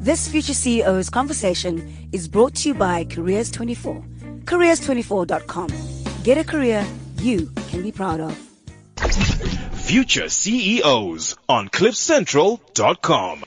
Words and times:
This 0.00 0.28
Future 0.28 0.54
CEO's 0.54 1.10
conversation 1.10 2.08
is 2.10 2.26
brought 2.26 2.54
to 2.54 2.70
you 2.70 2.74
by 2.74 3.04
Careers24. 3.04 4.44
Careers24.com. 4.44 5.68
Get 6.24 6.38
a 6.38 6.44
career 6.44 6.86
you 7.16 7.52
can 7.68 7.82
be 7.82 7.92
proud 7.92 8.20
of. 8.20 8.34
Future 9.74 10.30
CEOs 10.30 11.36
on 11.50 11.68
CliffCentral.com. 11.68 13.44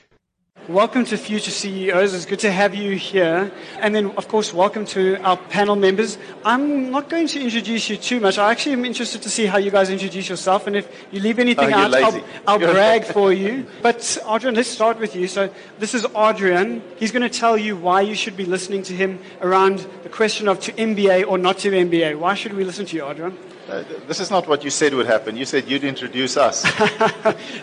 Welcome 0.68 1.04
to 1.06 1.18
Future 1.18 1.50
CEOs. 1.50 2.14
It's 2.14 2.24
good 2.24 2.38
to 2.38 2.50
have 2.50 2.74
you 2.74 2.92
here. 2.92 3.52
And 3.80 3.94
then, 3.94 4.12
of 4.12 4.28
course, 4.28 4.54
welcome 4.54 4.86
to 4.86 5.16
our 5.16 5.36
panel 5.36 5.76
members. 5.76 6.16
I'm 6.42 6.90
not 6.90 7.10
going 7.10 7.26
to 7.28 7.40
introduce 7.42 7.90
you 7.90 7.98
too 7.98 8.18
much. 8.18 8.38
I 8.38 8.50
actually 8.50 8.72
am 8.72 8.86
interested 8.86 9.20
to 9.22 9.28
see 9.28 9.44
how 9.44 9.58
you 9.58 9.70
guys 9.70 9.90
introduce 9.90 10.26
yourself. 10.26 10.66
And 10.66 10.74
if 10.74 10.88
you 11.12 11.20
leave 11.20 11.38
anything 11.38 11.70
Oh, 11.70 11.76
out. 11.76 11.94
I'll, 11.94 12.24
I'll 12.46 12.58
brag 12.58 13.04
for 13.12 13.30
you. 13.30 13.66
But, 13.82 14.16
Adrian, 14.26 14.54
let's 14.54 14.70
start 14.70 14.98
with 14.98 15.14
you. 15.14 15.28
So, 15.28 15.50
this 15.78 15.92
is 15.92 16.06
Adrian. 16.16 16.82
He's 16.96 17.12
going 17.12 17.28
to 17.28 17.38
tell 17.38 17.58
you 17.58 17.76
why 17.76 18.00
you 18.00 18.14
should 18.14 18.34
be 18.36 18.46
listening 18.46 18.82
to 18.84 18.94
him 18.94 19.18
around 19.42 19.86
the 20.02 20.08
question 20.08 20.48
of 20.48 20.60
to 20.60 20.72
MBA 20.72 21.26
or 21.28 21.36
not 21.36 21.58
to 21.58 21.70
MBA. 21.72 22.18
Why 22.18 22.32
should 22.32 22.54
we 22.54 22.64
listen 22.64 22.86
to 22.86 22.96
you, 22.96 23.06
Adrian? 23.06 23.36
Uh, 23.68 23.82
this 24.06 24.20
is 24.20 24.30
not 24.30 24.46
what 24.46 24.62
you 24.62 24.70
said 24.70 24.92
would 24.92 25.06
happen. 25.06 25.36
You 25.36 25.46
said 25.46 25.66
you'd 25.68 25.84
introduce 25.84 26.36
us. 26.36 26.64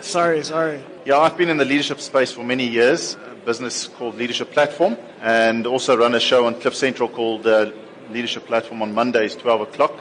Sorry, 0.00 0.42
sorry. 0.42 0.82
yeah, 1.04 1.18
I've 1.18 1.36
been 1.36 1.48
in 1.48 1.58
the 1.58 1.64
leadership 1.64 2.00
space 2.00 2.32
for 2.32 2.42
many 2.42 2.66
years, 2.66 3.14
a 3.30 3.34
business 3.46 3.86
called 3.86 4.16
Leadership 4.16 4.50
Platform, 4.50 4.96
and 5.20 5.64
also 5.66 5.96
run 5.96 6.14
a 6.16 6.20
show 6.20 6.46
on 6.46 6.60
Cliff 6.60 6.74
Central 6.74 7.08
called 7.08 7.46
uh, 7.46 7.70
Leadership 8.10 8.46
Platform 8.46 8.82
on 8.82 8.92
Mondays, 8.94 9.36
12 9.36 9.60
o'clock, 9.60 9.92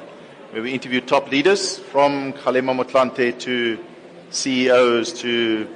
where 0.52 0.64
we 0.64 0.72
interview 0.74 1.02
top 1.02 1.30
leaders 1.32 1.78
from 1.78 2.34
Kgalema 2.34 2.74
Motlanthe 2.84 3.38
to 3.42 3.78
CEOs 4.32 5.14
to 5.22 5.68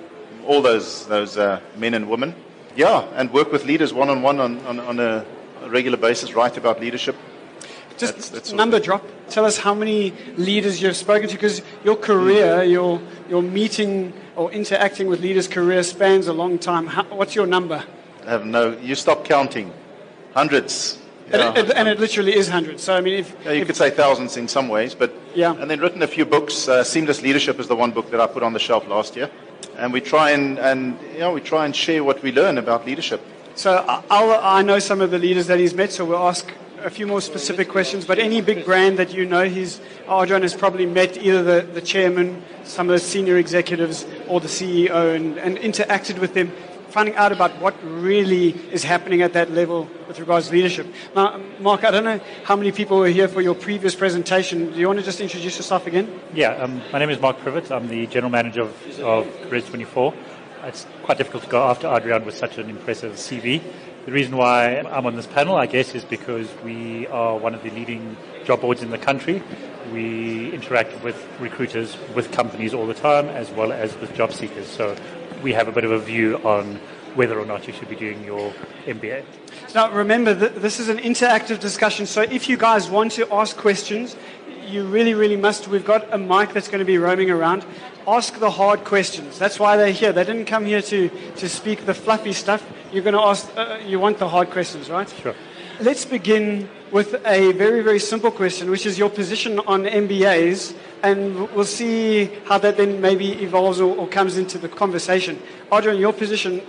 all 0.48 0.62
those, 0.64 1.06
those 1.08 1.38
uh, 1.38 1.60
men 1.78 1.94
and 1.94 2.10
women. 2.10 2.34
Yeah, 2.76 3.02
and 3.16 3.32
work 3.32 3.52
with 3.52 3.66
leaders 3.66 3.94
one 3.94 4.10
on 4.10 4.22
one 4.24 4.40
on 4.40 4.80
on 4.80 5.00
a 5.00 5.24
regular 5.68 5.98
basis, 5.98 6.34
write 6.34 6.58
about 6.58 6.82
leadership. 6.82 7.16
Just 7.98 8.14
That's- 8.16 8.30
that's 8.30 8.52
number 8.54 8.80
drop. 8.80 9.04
Tell 9.30 9.46
us 9.46 9.58
how 9.58 9.74
many 9.74 10.14
leaders 10.38 10.82
you've 10.82 10.96
spoken 10.96 11.28
to, 11.30 11.36
because 11.36 11.62
your 11.84 11.96
career, 11.96 12.64
your 12.64 13.02
your 13.30 13.42
meeting 13.42 14.14
or 14.36 14.52
interacting 14.52 15.08
with 15.08 15.20
leaders' 15.22 15.48
career 15.48 15.84
spans 15.84 16.28
a 16.28 16.34
long 16.34 16.60
time. 16.60 16.88
How, 16.88 17.04
what's 17.06 17.36
your 17.36 17.48
number? 17.48 17.84
I 18.26 18.30
have 18.30 18.46
no, 18.46 18.78
you 18.78 18.96
stop 18.96 19.26
counting. 19.26 19.72
Hundreds. 20.34 21.00
And, 21.32 21.58
it, 21.58 21.72
and 21.72 21.88
it 21.88 22.00
literally 22.00 22.36
is 22.36 22.48
hundreds. 22.48 22.84
So 22.84 22.94
I 22.96 23.02
mean, 23.02 23.16
if, 23.16 23.36
Yeah, 23.46 23.54
you 23.54 23.62
if 23.62 23.68
could 23.68 23.76
say 23.76 23.90
thousands 23.90 24.38
in 24.38 24.48
some 24.48 24.68
ways, 24.68 24.94
but 24.94 25.12
Yeah. 25.34 25.56
And 25.60 25.70
then 25.70 25.80
written 25.80 26.04
a 26.04 26.08
few 26.08 26.26
books. 26.26 26.68
Uh, 26.68 26.84
Seamless 26.84 27.22
Leadership 27.24 27.60
is 27.60 27.68
the 27.68 27.76
one 27.76 27.92
book 27.92 28.12
that 28.12 28.22
I 28.22 28.28
put 28.28 28.44
on 28.44 28.54
the 28.54 28.60
shelf 28.60 28.88
last 28.88 29.16
year, 29.16 29.30
and 29.78 29.92
we 29.92 30.02
try 30.02 30.32
and 30.32 30.60
and 30.60 31.00
you 31.14 31.20
know 31.20 31.34
we 31.34 31.42
try 31.42 31.66
and 31.66 31.76
share 31.76 32.04
what 32.04 32.22
we 32.22 32.32
learn 32.32 32.58
about 32.58 32.86
leadership. 32.86 33.22
so, 33.56 33.84
I'll, 34.10 34.40
I 34.44 34.62
know 34.62 34.80
some 34.80 35.02
of 35.02 35.10
the 35.10 35.18
leaders 35.18 35.48
that 35.48 35.60
he's 35.60 35.74
met, 35.74 35.92
so 35.92 36.06
we'll 36.06 36.28
ask 36.28 36.52
a 36.86 36.90
few 36.92 37.08
more 37.08 37.20
specific 37.20 37.68
questions. 37.68 38.06
But 38.06 38.20
any 38.20 38.42
big 38.42 38.64
brand 38.64 39.00
that 39.00 39.12
you 39.12 39.26
know, 39.26 39.44
he's 39.50 39.82
Adrian 40.08 40.44
has 40.44 40.54
probably 40.54 40.86
met 40.86 41.18
either 41.18 41.42
the, 41.42 41.68
the 41.74 41.82
chairman, 41.82 42.44
some 42.64 42.88
of 42.90 42.94
the 42.94 43.00
senior 43.00 43.38
executives, 43.38 44.06
or 44.28 44.40
the 44.40 44.48
CEO, 44.48 45.16
and, 45.16 45.38
and 45.40 45.58
interacted 45.58 46.20
with 46.20 46.36
them, 46.36 46.52
finding 46.90 47.16
out 47.16 47.32
about 47.32 47.60
what 47.60 47.74
really 47.84 48.50
is 48.72 48.84
happening 48.84 49.24
at 49.24 49.34
that 49.34 49.50
level 49.52 49.90
with 50.08 50.20
regards 50.20 50.48
to 50.48 50.54
leadership. 50.54 50.86
Now, 51.16 51.42
Mark, 51.60 51.84
I 51.84 51.90
don't 51.90 52.04
know 52.04 52.22
how 52.44 52.56
many 52.56 52.72
people 52.72 53.00
were 53.00 53.08
here 53.08 53.28
for 53.28 53.42
your 53.42 53.56
previous 53.56 53.96
presentation. 53.96 54.72
Do 54.72 54.80
you 54.80 54.86
want 54.86 55.00
to 55.00 55.06
just 55.06 55.20
introduce 55.20 55.58
yourself 55.58 55.88
again? 55.88 56.22
Yeah, 56.36 56.52
um, 56.52 56.82
my 56.94 57.00
name 57.00 57.10
is 57.10 57.20
Mark 57.20 57.40
Privet. 57.40 57.72
I'm 57.72 57.88
the 57.88 58.06
general 58.08 58.32
manager 58.32 58.62
of, 58.62 59.00
of 59.00 59.42
Careers 59.50 59.68
24. 59.68 60.14
It's 60.66 60.88
quite 61.04 61.20
difficult 61.20 61.44
to 61.44 61.50
go 61.50 61.64
after 61.64 61.88
Adrian 61.88 62.26
with 62.26 62.36
such 62.36 62.58
an 62.58 62.72
impressive 62.72 63.14
CV. 63.14 63.62
The 64.08 64.12
reason 64.12 64.36
why 64.36 64.80
I'm 64.80 65.06
on 65.06 65.16
this 65.16 65.28
panel, 65.28 65.56
I 65.56 65.68
guess, 65.68 65.94
is 65.94 66.04
because 66.04 66.50
we 66.64 67.06
are 67.08 67.38
one 67.38 67.54
of 67.54 67.62
the 67.62 67.70
leading 67.70 68.18
job 68.46 68.62
boards 68.62 68.82
in 68.82 68.90
the 68.90 68.98
country. 68.98 69.44
We 69.94 70.52
interact 70.54 71.04
with 71.04 71.24
recruiters, 71.40 71.96
with 72.16 72.32
companies 72.32 72.74
all 72.74 72.88
the 72.88 72.96
time, 72.96 73.28
as 73.30 73.52
well 73.52 73.72
as 73.72 73.96
with 73.98 74.16
job 74.16 74.34
seekers. 74.34 74.66
So 74.66 74.96
we 75.44 75.54
have 75.54 75.68
a 75.68 75.72
bit 75.72 75.84
of 75.84 75.92
a 75.92 76.00
view 76.00 76.38
on 76.38 76.80
whether 77.14 77.40
or 77.40 77.46
not 77.46 77.68
you 77.68 77.74
should 77.74 77.90
be 77.90 77.96
doing 77.96 78.24
your 78.24 78.52
MBA. 78.86 79.24
Now, 79.76 79.92
remember, 79.92 80.34
th- 80.34 80.54
this 80.54 80.80
is 80.80 80.90
an 80.90 80.98
interactive 80.98 81.60
discussion, 81.60 82.08
so 82.08 82.24
if 82.24 82.50
you 82.50 82.58
guys 82.58 82.90
want 82.90 83.12
to 83.14 83.32
ask 83.32 83.56
questions, 83.56 84.16
you 84.68 84.86
really, 84.86 85.14
really 85.14 85.36
must. 85.36 85.68
We've 85.68 85.86
got 85.86 86.14
a 86.14 86.18
mic 86.18 86.54
that's 86.54 86.68
going 86.68 86.80
to 86.80 86.86
be 86.86 86.98
roaming 86.98 87.30
around. 87.30 87.66
Ask 88.08 88.40
the 88.40 88.52
hard 88.52 88.84
questions. 88.84 89.40
That's 89.40 89.60
why 89.60 89.78
they're 89.78 89.92
here. 89.92 90.12
They 90.12 90.24
didn't 90.24 90.46
come 90.46 90.66
here 90.66 90.82
to, 90.82 91.10
to 91.38 91.50
speak 91.50 91.86
the 91.86 91.94
fluffy 91.94 92.34
stuff. 92.34 92.64
You're 92.92 93.04
going 93.04 93.16
to 93.16 93.22
ask, 93.22 93.50
uh, 93.58 93.80
you 93.86 94.00
want 94.00 94.18
the 94.20 94.30
hard 94.30 94.52
questions, 94.52 94.90
right? 94.90 95.10
Sure. 95.22 95.36
Let's 95.80 96.06
begin 96.06 96.70
with 96.92 97.16
a 97.26 97.52
very, 97.54 97.82
very 97.82 98.00
simple 98.00 98.32
question, 98.32 98.70
which 98.72 98.86
is 98.86 98.98
your 98.98 99.10
position 99.10 99.60
on 99.60 99.84
MBAs, 99.84 100.76
and 101.04 101.50
we'll 101.52 101.66
see 101.66 102.26
how 102.46 102.58
that 102.60 102.78
then 102.78 103.02
maybe 103.02 103.34
evolves 103.44 103.82
or, 103.82 103.96
or 103.96 104.08
comes 104.08 104.38
into 104.38 104.58
the 104.58 104.70
conversation. 104.70 105.42
Adrian, 105.74 106.00
your 106.00 106.14
position, 106.14 106.62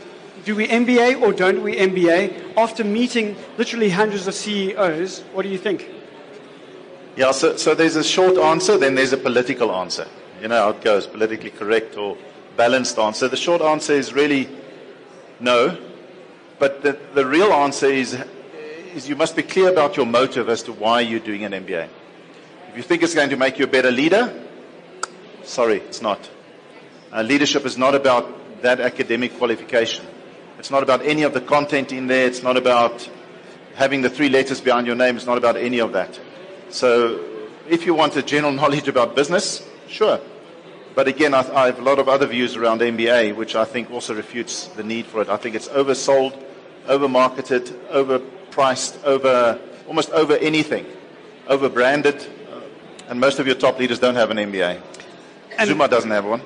do 0.44 0.56
we 0.56 0.66
MBA 0.66 1.22
or 1.22 1.32
don't 1.32 1.62
we 1.62 1.76
MBA? 1.76 2.56
After 2.56 2.82
meeting 2.82 3.36
literally 3.58 3.90
hundreds 3.90 4.26
of 4.26 4.34
CEOs, 4.34 5.20
what 5.32 5.42
do 5.42 5.48
you 5.48 5.58
think? 5.58 5.88
Yeah, 7.16 7.30
so, 7.30 7.56
so 7.56 7.74
there's 7.74 7.96
a 7.96 8.04
short 8.04 8.36
answer, 8.36 8.76
then 8.76 8.94
there's 8.94 9.14
a 9.14 9.16
political 9.16 9.72
answer. 9.72 10.06
You 10.42 10.48
know 10.48 10.56
how 10.56 10.68
it 10.68 10.82
goes, 10.82 11.06
politically 11.06 11.48
correct 11.48 11.96
or 11.96 12.18
balanced 12.58 12.98
answer. 12.98 13.26
The 13.26 13.38
short 13.38 13.62
answer 13.62 13.94
is 13.94 14.12
really 14.12 14.50
no, 15.40 15.78
but 16.58 16.82
the, 16.82 16.98
the 17.14 17.24
real 17.24 17.54
answer 17.54 17.86
is, 17.86 18.22
is 18.94 19.08
you 19.08 19.16
must 19.16 19.34
be 19.34 19.42
clear 19.42 19.70
about 19.70 19.96
your 19.96 20.04
motive 20.04 20.50
as 20.50 20.62
to 20.64 20.74
why 20.74 21.00
you're 21.00 21.20
doing 21.20 21.44
an 21.44 21.52
MBA. 21.52 21.88
If 22.68 22.76
you 22.76 22.82
think 22.82 23.02
it's 23.02 23.14
going 23.14 23.30
to 23.30 23.36
make 23.38 23.58
you 23.58 23.64
a 23.64 23.68
better 23.68 23.90
leader, 23.90 24.38
sorry, 25.42 25.78
it's 25.78 26.02
not. 26.02 26.28
Uh, 27.10 27.22
leadership 27.22 27.64
is 27.64 27.78
not 27.78 27.94
about 27.94 28.60
that 28.60 28.78
academic 28.78 29.38
qualification. 29.38 30.04
It's 30.58 30.70
not 30.70 30.82
about 30.82 31.00
any 31.00 31.22
of 31.22 31.32
the 31.32 31.40
content 31.40 31.92
in 31.92 32.08
there. 32.08 32.26
It's 32.26 32.42
not 32.42 32.58
about 32.58 33.08
having 33.74 34.02
the 34.02 34.10
three 34.10 34.28
letters 34.28 34.60
behind 34.60 34.86
your 34.86 34.96
name. 34.96 35.16
It's 35.16 35.24
not 35.24 35.38
about 35.38 35.56
any 35.56 35.78
of 35.78 35.94
that. 35.94 36.20
So, 36.70 37.20
if 37.68 37.86
you 37.86 37.94
want 37.94 38.16
a 38.16 38.22
general 38.22 38.52
knowledge 38.60 38.88
about 38.88 39.14
business, 39.14 39.66
sure. 39.88 40.20
But 40.94 41.08
again, 41.08 41.34
I, 41.34 41.40
I 41.54 41.66
have 41.66 41.78
a 41.78 41.82
lot 41.82 41.98
of 41.98 42.08
other 42.08 42.26
views 42.26 42.56
around 42.56 42.80
MBA, 42.80 43.36
which 43.36 43.54
I 43.54 43.64
think 43.64 43.90
also 43.90 44.14
refutes 44.14 44.68
the 44.68 44.82
need 44.82 45.06
for 45.06 45.20
it. 45.20 45.28
I 45.28 45.36
think 45.36 45.54
it's 45.54 45.68
oversold, 45.68 46.42
overmarketed, 46.86 47.68
overpriced, 47.90 49.04
over 49.04 49.60
almost 49.86 50.10
over 50.10 50.36
anything, 50.38 50.86
overbranded, 51.48 52.26
uh, 52.50 52.60
and 53.08 53.20
most 53.20 53.38
of 53.38 53.46
your 53.46 53.56
top 53.56 53.78
leaders 53.78 53.98
don't 53.98 54.14
have 54.14 54.30
an 54.30 54.38
MBA. 54.38 54.80
And- 55.58 55.68
Zuma 55.68 55.88
doesn't 55.88 56.10
have 56.10 56.24
one. 56.24 56.40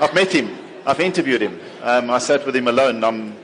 I've 0.00 0.14
met 0.14 0.32
him. 0.34 0.56
I've 0.86 1.00
interviewed 1.00 1.42
him. 1.42 1.60
Um, 1.82 2.10
I 2.10 2.18
sat 2.18 2.46
with 2.46 2.56
him 2.56 2.68
alone. 2.68 3.04
I'm, 3.04 3.36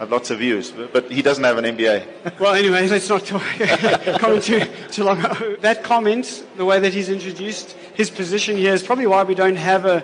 I 0.00 0.04
have 0.04 0.12
lots 0.12 0.30
of 0.30 0.38
views, 0.38 0.70
but, 0.70 0.94
but 0.94 1.12
he 1.12 1.20
doesn't 1.20 1.44
have 1.44 1.58
an 1.58 1.76
MBA. 1.76 2.06
Well, 2.40 2.54
anyway, 2.54 2.88
let's 2.88 3.10
not 3.10 3.22
talk, 3.26 3.42
comment 4.18 4.42
too, 4.42 4.62
too 4.90 5.04
long. 5.04 5.20
That 5.60 5.84
comment, 5.84 6.42
the 6.56 6.64
way 6.64 6.80
that 6.80 6.94
he's 6.94 7.10
introduced 7.10 7.72
his 7.92 8.08
position 8.08 8.56
here, 8.56 8.72
is 8.72 8.82
probably 8.82 9.06
why 9.06 9.24
we 9.24 9.34
don't 9.34 9.56
have 9.56 9.84
a, 9.84 10.00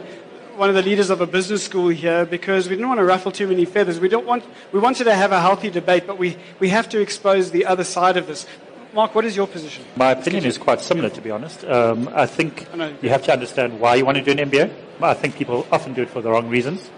one 0.57 0.69
of 0.69 0.75
the 0.75 0.83
leaders 0.83 1.09
of 1.09 1.23
a 1.23 1.27
business 1.27 1.65
school 1.65 1.89
here, 1.89 2.27
because 2.27 2.69
we 2.69 2.77
didn't 2.77 2.89
want 2.89 3.01
to 3.01 3.07
ruffle 3.07 3.33
too 3.33 3.47
many 3.47 3.65
feathers. 3.65 3.99
We, 3.99 4.11
don't 4.11 4.27
want, 4.27 4.45
we 4.71 4.81
wanted 4.81 5.05
to 5.05 5.15
have 5.15 5.33
a 5.33 5.41
healthy 5.41 5.71
debate, 5.71 6.07
but 6.07 6.19
we, 6.19 6.37
we 6.59 6.69
have 6.69 6.91
to 6.91 7.01
expose 7.01 7.51
the 7.51 7.65
other 7.65 7.85
side 7.85 8.19
of 8.19 8.27
this. 8.27 8.47
Mark, 8.93 9.15
what 9.15 9.25
is 9.25 9.35
your 9.35 9.47
position? 9.47 9.83
My 9.97 10.11
opinion 10.11 10.45
is 10.45 10.59
quite 10.59 10.83
similar, 10.83 11.09
to 11.09 11.23
be 11.23 11.31
honest. 11.31 11.65
Um, 11.65 12.11
I 12.13 12.27
think 12.27 12.67
I 12.75 12.93
you 13.01 13.09
have 13.09 13.23
to 13.23 13.33
understand 13.33 13.81
why 13.81 13.95
you 13.95 14.05
want 14.05 14.19
to 14.19 14.23
do 14.23 14.33
an 14.33 14.51
MBA. 14.51 14.71
I 15.01 15.15
think 15.15 15.37
people 15.37 15.67
often 15.73 15.95
do 15.95 16.03
it 16.03 16.11
for 16.11 16.21
the 16.21 16.29
wrong 16.29 16.51
reasons. 16.51 16.91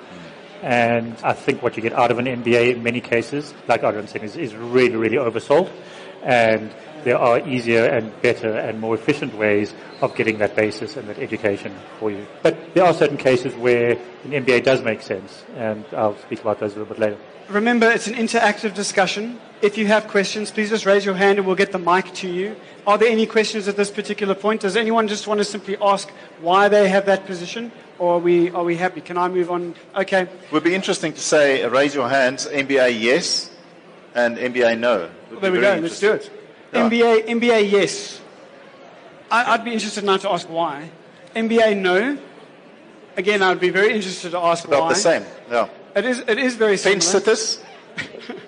And 0.62 1.16
I 1.22 1.32
think 1.32 1.62
what 1.62 1.76
you 1.76 1.82
get 1.82 1.92
out 1.92 2.10
of 2.10 2.18
an 2.18 2.26
MBA 2.26 2.74
in 2.76 2.82
many 2.82 3.00
cases, 3.00 3.54
like 3.68 3.84
Adrian 3.84 4.08
said, 4.08 4.24
is, 4.24 4.36
is 4.36 4.54
really, 4.54 4.96
really 4.96 5.16
oversold. 5.16 5.70
And 6.22 6.74
there 7.04 7.18
are 7.18 7.46
easier 7.48 7.84
and 7.84 8.12
better 8.22 8.56
and 8.56 8.80
more 8.80 8.94
efficient 8.94 9.34
ways 9.34 9.72
of 10.00 10.14
getting 10.16 10.38
that 10.38 10.56
basis 10.56 10.96
and 10.96 11.08
that 11.08 11.18
education 11.18 11.74
for 11.98 12.10
you. 12.10 12.26
But 12.42 12.74
there 12.74 12.84
are 12.84 12.92
certain 12.92 13.16
cases 13.16 13.54
where 13.54 13.92
an 14.24 14.30
MBA 14.30 14.64
does 14.64 14.82
make 14.82 15.02
sense, 15.02 15.44
and 15.56 15.84
I'll 15.92 16.16
speak 16.18 16.40
about 16.40 16.60
those 16.60 16.74
a 16.74 16.80
little 16.80 16.94
bit 16.94 17.00
later. 17.00 17.18
Remember, 17.48 17.90
it's 17.90 18.06
an 18.06 18.14
interactive 18.14 18.74
discussion. 18.74 19.40
If 19.62 19.78
you 19.78 19.86
have 19.86 20.06
questions, 20.06 20.50
please 20.50 20.68
just 20.68 20.84
raise 20.84 21.04
your 21.04 21.14
hand 21.14 21.38
and 21.38 21.46
we'll 21.46 21.56
get 21.56 21.72
the 21.72 21.78
mic 21.78 22.12
to 22.16 22.28
you. 22.28 22.54
Are 22.86 22.98
there 22.98 23.08
any 23.08 23.24
questions 23.24 23.66
at 23.68 23.76
this 23.76 23.90
particular 23.90 24.34
point? 24.34 24.60
Does 24.60 24.76
anyone 24.76 25.08
just 25.08 25.26
want 25.26 25.38
to 25.38 25.44
simply 25.44 25.78
ask 25.80 26.10
why 26.42 26.68
they 26.68 26.90
have 26.90 27.06
that 27.06 27.24
position? 27.24 27.72
Or 27.98 28.16
are 28.16 28.18
we, 28.18 28.50
are 28.50 28.64
we 28.64 28.76
happy? 28.76 29.00
Can 29.00 29.16
I 29.16 29.28
move 29.28 29.50
on? 29.50 29.74
Okay. 29.96 30.22
It 30.22 30.52
would 30.52 30.62
be 30.62 30.74
interesting 30.74 31.14
to 31.14 31.20
say, 31.20 31.62
uh, 31.62 31.70
raise 31.70 31.94
your 31.94 32.08
hands, 32.08 32.46
MBA 32.46 33.00
yes, 33.00 33.50
and 34.14 34.36
MBA 34.36 34.78
no. 34.78 35.08
Would 35.30 35.40
There 35.40 35.50
we 35.50 35.60
go. 35.60 35.78
Let's 35.82 35.98
do 36.00 36.12
it. 36.12 36.30
Yeah. 36.72 36.88
MBA, 36.88 37.28
MBA, 37.28 37.70
yes. 37.70 38.20
I, 39.30 39.54
I'd 39.54 39.64
be 39.64 39.72
interested 39.72 40.04
now 40.04 40.18
to 40.18 40.30
ask 40.30 40.46
why. 40.48 40.90
MBA, 41.34 41.78
no. 41.78 42.18
Again, 43.16 43.42
I'd 43.42 43.58
be 43.58 43.70
very 43.70 43.94
interested 43.94 44.32
to 44.32 44.38
ask 44.38 44.66
About 44.66 44.82
why. 44.82 44.88
the 44.90 44.94
same, 44.94 45.24
yeah. 45.50 45.68
It 45.98 46.04
is, 46.04 46.20
it 46.28 46.38
is 46.38 46.54
very 46.54 46.76
similar. 46.76 47.00
Fence 47.00 47.06
sitters. 47.06 47.60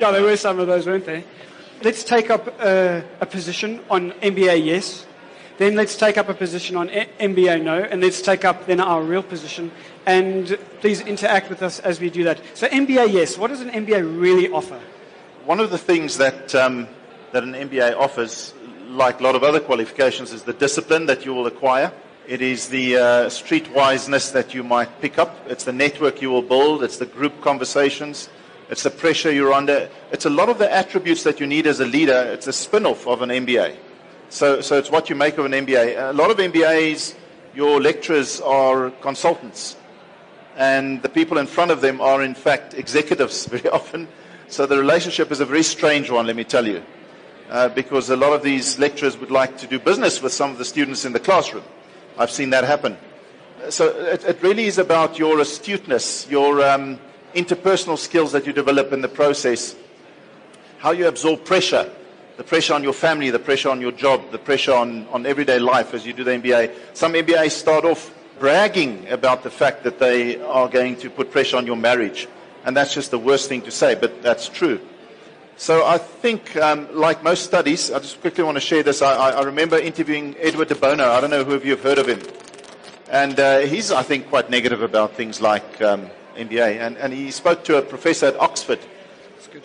Yeah, 0.00 0.10
there 0.10 0.22
were 0.22 0.36
some 0.36 0.58
of 0.58 0.66
those, 0.66 0.86
weren't 0.86 1.06
there? 1.06 1.22
Let's 1.82 2.02
take 2.02 2.28
up 2.28 2.48
uh, 2.60 3.00
a 3.20 3.26
position 3.26 3.80
on 3.88 4.10
MBA 4.12 4.62
yes. 4.62 5.06
Then 5.56 5.76
let's 5.76 5.96
take 5.96 6.18
up 6.18 6.28
a 6.28 6.34
position 6.34 6.76
on 6.76 6.90
A- 6.90 7.08
MBA 7.20 7.62
no. 7.62 7.78
And 7.78 8.02
let's 8.02 8.20
take 8.20 8.44
up 8.44 8.66
then 8.66 8.80
our 8.80 9.02
real 9.02 9.22
position. 9.22 9.70
And 10.04 10.58
please 10.80 11.00
interact 11.00 11.48
with 11.48 11.62
us 11.62 11.78
as 11.78 12.00
we 12.00 12.10
do 12.10 12.24
that. 12.24 12.40
So 12.54 12.66
MBA 12.66 13.12
yes. 13.12 13.38
What 13.38 13.48
does 13.48 13.60
an 13.60 13.70
MBA 13.70 14.20
really 14.20 14.50
offer? 14.50 14.80
One 15.46 15.60
of 15.60 15.70
the 15.70 15.78
things 15.78 16.18
that, 16.18 16.54
um, 16.56 16.88
that 17.32 17.44
an 17.44 17.54
MBA 17.54 17.96
offers, 17.96 18.52
like 18.88 19.20
a 19.20 19.22
lot 19.22 19.36
of 19.36 19.44
other 19.44 19.60
qualifications, 19.60 20.32
is 20.32 20.42
the 20.42 20.52
discipline 20.52 21.06
that 21.06 21.24
you 21.24 21.32
will 21.32 21.46
acquire. 21.46 21.92
It 22.26 22.40
is 22.40 22.70
the 22.70 22.96
uh, 22.96 23.00
streetwiseness 23.26 24.32
that 24.32 24.54
you 24.54 24.62
might 24.62 25.02
pick 25.02 25.18
up. 25.18 25.36
It's 25.46 25.64
the 25.64 25.74
network 25.74 26.22
you 26.22 26.30
will 26.30 26.40
build. 26.40 26.82
It's 26.82 26.96
the 26.96 27.04
group 27.04 27.42
conversations. 27.42 28.30
It's 28.70 28.82
the 28.82 28.90
pressure 28.90 29.30
you're 29.30 29.52
under. 29.52 29.90
It's 30.10 30.24
a 30.24 30.30
lot 30.30 30.48
of 30.48 30.56
the 30.56 30.72
attributes 30.72 31.22
that 31.24 31.38
you 31.38 31.46
need 31.46 31.66
as 31.66 31.80
a 31.80 31.84
leader. 31.84 32.30
It's 32.32 32.46
a 32.46 32.52
spin-off 32.52 33.06
of 33.06 33.20
an 33.20 33.28
MBA. 33.28 33.76
So, 34.30 34.62
so 34.62 34.78
it's 34.78 34.90
what 34.90 35.10
you 35.10 35.16
make 35.16 35.36
of 35.36 35.44
an 35.44 35.52
MBA. 35.52 36.10
A 36.10 36.14
lot 36.14 36.30
of 36.30 36.38
MBAs, 36.38 37.14
your 37.54 37.78
lecturers 37.78 38.40
are 38.40 38.90
consultants. 39.02 39.76
And 40.56 41.02
the 41.02 41.10
people 41.10 41.36
in 41.36 41.46
front 41.46 41.72
of 41.72 41.82
them 41.82 42.00
are, 42.00 42.22
in 42.22 42.34
fact, 42.34 42.72
executives 42.72 43.44
very 43.54 43.68
often. 43.68 44.08
So 44.48 44.64
the 44.64 44.78
relationship 44.78 45.30
is 45.30 45.40
a 45.40 45.46
very 45.46 45.62
strange 45.62 46.08
one, 46.08 46.26
let 46.26 46.36
me 46.36 46.44
tell 46.44 46.66
you. 46.66 46.82
Uh, 47.50 47.68
because 47.68 48.08
a 48.08 48.16
lot 48.16 48.32
of 48.32 48.42
these 48.42 48.78
lecturers 48.78 49.18
would 49.18 49.30
like 49.30 49.58
to 49.58 49.66
do 49.66 49.78
business 49.78 50.22
with 50.22 50.32
some 50.32 50.50
of 50.52 50.56
the 50.56 50.64
students 50.64 51.04
in 51.04 51.12
the 51.12 51.20
classroom. 51.20 51.64
I've 52.18 52.30
seen 52.30 52.50
that 52.50 52.64
happen. 52.64 52.96
So 53.70 53.88
it, 53.88 54.24
it 54.24 54.42
really 54.42 54.64
is 54.64 54.78
about 54.78 55.18
your 55.18 55.40
astuteness, 55.40 56.28
your 56.28 56.64
um, 56.64 56.98
interpersonal 57.34 57.98
skills 57.98 58.32
that 58.32 58.46
you 58.46 58.52
develop 58.52 58.92
in 58.92 59.00
the 59.00 59.08
process, 59.08 59.74
how 60.78 60.92
you 60.92 61.08
absorb 61.08 61.44
pressure, 61.44 61.90
the 62.36 62.44
pressure 62.44 62.74
on 62.74 62.82
your 62.82 62.92
family, 62.92 63.30
the 63.30 63.38
pressure 63.38 63.70
on 63.70 63.80
your 63.80 63.92
job, 63.92 64.30
the 64.32 64.38
pressure 64.38 64.74
on, 64.74 65.06
on 65.08 65.24
everyday 65.24 65.58
life 65.58 65.94
as 65.94 66.04
you 66.04 66.12
do 66.12 66.24
the 66.24 66.32
MBA. 66.32 66.74
Some 66.94 67.14
MBAs 67.14 67.52
start 67.52 67.84
off 67.84 68.12
bragging 68.38 69.08
about 69.08 69.42
the 69.42 69.50
fact 69.50 69.84
that 69.84 69.98
they 69.98 70.40
are 70.40 70.68
going 70.68 70.96
to 70.96 71.10
put 71.10 71.30
pressure 71.30 71.56
on 71.56 71.66
your 71.66 71.76
marriage. 71.76 72.28
And 72.64 72.76
that's 72.76 72.94
just 72.94 73.10
the 73.10 73.18
worst 73.18 73.48
thing 73.48 73.62
to 73.62 73.70
say, 73.70 73.94
but 73.94 74.22
that's 74.22 74.48
true. 74.48 74.80
So 75.56 75.86
I 75.86 75.98
think, 75.98 76.56
um, 76.56 76.88
like 76.92 77.22
most 77.22 77.44
studies, 77.44 77.92
I 77.92 78.00
just 78.00 78.20
quickly 78.20 78.42
want 78.42 78.56
to 78.56 78.60
share 78.60 78.82
this. 78.82 79.02
I, 79.02 79.14
I, 79.14 79.30
I 79.30 79.42
remember 79.42 79.78
interviewing 79.78 80.34
Edward 80.40 80.68
de 80.68 80.74
Bono. 80.74 81.08
I 81.10 81.20
don't 81.20 81.30
know 81.30 81.44
who 81.44 81.54
of 81.54 81.64
you 81.64 81.72
have 81.72 81.82
heard 81.82 81.98
of 81.98 82.08
him. 82.08 82.20
And 83.08 83.38
uh, 83.38 83.60
he's, 83.60 83.92
I 83.92 84.02
think, 84.02 84.28
quite 84.28 84.50
negative 84.50 84.82
about 84.82 85.14
things 85.14 85.40
like 85.40 85.80
um, 85.80 86.10
MBA. 86.36 86.80
And, 86.80 86.96
and 86.98 87.12
he 87.12 87.30
spoke 87.30 87.62
to 87.64 87.78
a 87.78 87.82
professor 87.82 88.26
at 88.26 88.40
Oxford. 88.40 88.80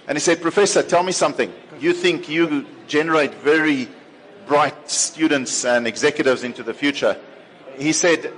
And 0.07 0.15
he 0.15 0.19
said, 0.19 0.41
Professor, 0.41 0.83
tell 0.83 1.01
me 1.01 1.11
something. 1.11 1.51
You 1.79 1.93
think 1.93 2.29
you 2.29 2.67
generate 2.87 3.33
very 3.35 3.87
bright 4.45 4.91
students 4.91 5.65
and 5.65 5.87
executives 5.87 6.43
into 6.43 6.61
the 6.61 6.73
future. 6.73 7.17
He 7.77 7.93
said, 7.93 8.31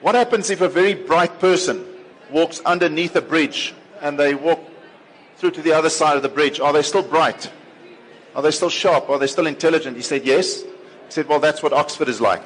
What 0.00 0.14
happens 0.14 0.48
if 0.48 0.62
a 0.62 0.68
very 0.68 0.94
bright 0.94 1.38
person 1.40 1.84
walks 2.30 2.60
underneath 2.60 3.16
a 3.16 3.20
bridge 3.20 3.74
and 4.00 4.18
they 4.18 4.34
walk 4.34 4.60
through 5.40 5.50
to 5.52 5.62
the 5.62 5.72
other 5.72 5.88
side 5.88 6.16
of 6.16 6.22
the 6.22 6.28
bridge? 6.28 6.60
Are 6.60 6.72
they 6.72 6.82
still 6.82 7.02
bright? 7.02 7.50
Are 8.34 8.42
they 8.42 8.50
still 8.50 8.68
sharp? 8.68 9.08
Are 9.08 9.18
they 9.18 9.26
still 9.26 9.46
intelligent? 9.46 9.96
He 9.96 10.02
said, 10.02 10.24
Yes. 10.24 10.62
He 10.62 10.68
said, 11.08 11.26
Well, 11.26 11.40
that's 11.40 11.62
what 11.62 11.72
Oxford 11.72 12.08
is 12.08 12.20
like. 12.20 12.42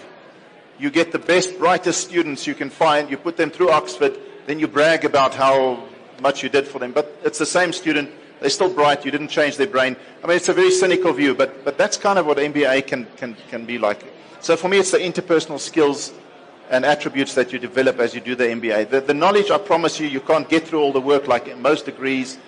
You 0.78 0.90
get 0.90 1.12
the 1.12 1.18
best, 1.18 1.58
brightest 1.58 2.00
students 2.00 2.46
you 2.46 2.54
can 2.54 2.70
find, 2.70 3.10
you 3.10 3.16
put 3.16 3.36
them 3.36 3.50
through 3.50 3.70
Oxford, 3.70 4.16
then 4.46 4.58
you 4.58 4.68
brag 4.68 5.04
about 5.04 5.34
how 5.34 5.84
much 6.20 6.42
you 6.42 6.48
did 6.48 6.66
for 6.66 6.78
them. 6.78 6.92
But 6.92 7.16
it's 7.24 7.38
the 7.38 7.46
same 7.46 7.72
student, 7.72 8.10
they're 8.40 8.50
still 8.50 8.72
bright, 8.72 9.04
you 9.04 9.10
didn't 9.10 9.28
change 9.28 9.56
their 9.56 9.66
brain. 9.66 9.96
I 10.22 10.26
mean, 10.26 10.36
it's 10.36 10.48
a 10.48 10.52
very 10.52 10.70
cynical 10.70 11.12
view, 11.12 11.34
but, 11.34 11.64
but 11.64 11.78
that's 11.78 11.96
kind 11.96 12.18
of 12.18 12.26
what 12.26 12.38
MBA 12.38 12.86
can, 12.86 13.06
can, 13.16 13.36
can 13.48 13.64
be 13.64 13.78
like. 13.78 14.04
So 14.40 14.56
for 14.56 14.68
me, 14.68 14.78
it's 14.78 14.90
the 14.90 14.98
interpersonal 14.98 15.60
skills 15.60 16.12
and 16.70 16.84
attributes 16.84 17.34
that 17.34 17.52
you 17.52 17.58
develop 17.58 18.00
as 18.00 18.14
you 18.14 18.20
do 18.20 18.34
the 18.34 18.44
MBA. 18.44 18.90
The, 18.90 19.00
the 19.00 19.14
knowledge, 19.14 19.50
I 19.50 19.58
promise 19.58 20.00
you, 20.00 20.08
you 20.08 20.20
can't 20.20 20.48
get 20.48 20.66
through 20.66 20.80
all 20.80 20.92
the 20.92 21.00
work 21.00 21.28
like 21.28 21.56
most 21.58 21.84
degrees. 21.84 22.38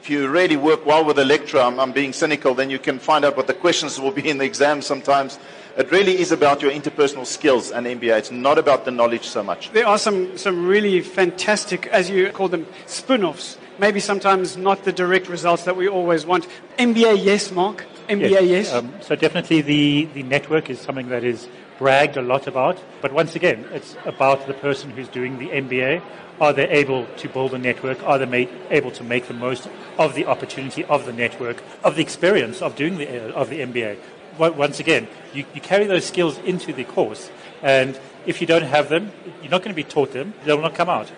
If 0.00 0.08
you 0.08 0.28
really 0.28 0.56
work 0.56 0.86
well 0.86 1.04
with 1.04 1.18
a 1.18 1.26
lecturer, 1.26 1.60
I'm, 1.60 1.78
I'm 1.78 1.92
being 1.92 2.14
cynical, 2.14 2.54
then 2.54 2.70
you 2.70 2.78
can 2.78 2.98
find 2.98 3.22
out 3.22 3.36
what 3.36 3.46
the 3.46 3.52
questions 3.52 4.00
will 4.00 4.10
be 4.10 4.26
in 4.26 4.38
the 4.38 4.46
exam 4.46 4.80
sometimes. 4.80 5.38
It 5.76 5.90
really 5.90 6.18
is 6.18 6.32
about 6.32 6.62
your 6.62 6.70
interpersonal 6.70 7.26
skills 7.26 7.70
and 7.70 7.86
MBA. 7.86 8.16
It's 8.16 8.30
not 8.30 8.56
about 8.56 8.86
the 8.86 8.92
knowledge 8.92 9.28
so 9.28 9.42
much. 9.42 9.70
There 9.72 9.86
are 9.86 9.98
some, 9.98 10.38
some 10.38 10.66
really 10.66 11.02
fantastic, 11.02 11.86
as 11.88 12.08
you 12.08 12.30
call 12.30 12.48
them, 12.48 12.66
spin 12.86 13.22
offs. 13.22 13.58
Maybe 13.78 14.00
sometimes 14.00 14.56
not 14.56 14.84
the 14.84 14.92
direct 14.92 15.28
results 15.28 15.64
that 15.64 15.76
we 15.76 15.86
always 15.86 16.24
want. 16.24 16.48
MBA, 16.78 17.22
yes, 17.22 17.50
Mark. 17.50 17.84
MBA, 18.08 18.48
yes. 18.48 18.72
Um, 18.72 18.94
so 19.02 19.14
definitely 19.16 19.60
the, 19.60 20.04
the 20.14 20.22
network 20.22 20.70
is 20.70 20.80
something 20.80 21.10
that 21.10 21.24
is 21.24 21.46
bragged 21.78 22.16
a 22.16 22.22
lot 22.22 22.46
about. 22.46 22.78
But 23.02 23.12
once 23.12 23.36
again, 23.36 23.66
it's 23.72 23.96
about 24.06 24.46
the 24.46 24.54
person 24.54 24.88
who's 24.90 25.08
doing 25.08 25.38
the 25.38 25.48
MBA. 25.48 26.02
Are 26.40 26.52
they 26.52 26.68
able 26.68 27.06
to 27.18 27.28
build 27.28 27.52
a 27.52 27.58
network? 27.58 28.02
Are 28.02 28.18
they 28.18 28.26
made, 28.26 28.48
able 28.70 28.90
to 28.92 29.04
make 29.04 29.26
the 29.26 29.34
most 29.34 29.68
of 29.98 30.14
the 30.14 30.26
opportunity 30.26 30.84
of 30.84 31.04
the 31.04 31.12
network, 31.12 31.62
of 31.84 31.96
the 31.96 32.02
experience 32.02 32.62
of 32.62 32.76
doing 32.76 32.96
the, 32.96 33.34
uh, 33.34 33.34
of 33.34 33.50
the 33.50 33.60
MBA? 33.60 33.98
Once 34.38 34.80
again, 34.80 35.06
you, 35.34 35.44
you 35.54 35.60
carry 35.60 35.86
those 35.86 36.06
skills 36.06 36.38
into 36.38 36.72
the 36.72 36.84
course. 36.84 37.30
And 37.62 38.00
if 38.24 38.40
you 38.40 38.46
don't 38.46 38.62
have 38.62 38.88
them, 38.88 39.12
you're 39.42 39.50
not 39.50 39.62
going 39.62 39.74
to 39.74 39.82
be 39.82 39.84
taught 39.84 40.12
them. 40.12 40.32
They 40.44 40.54
will 40.54 40.62
not 40.62 40.74
come 40.74 40.88
out. 40.88 41.12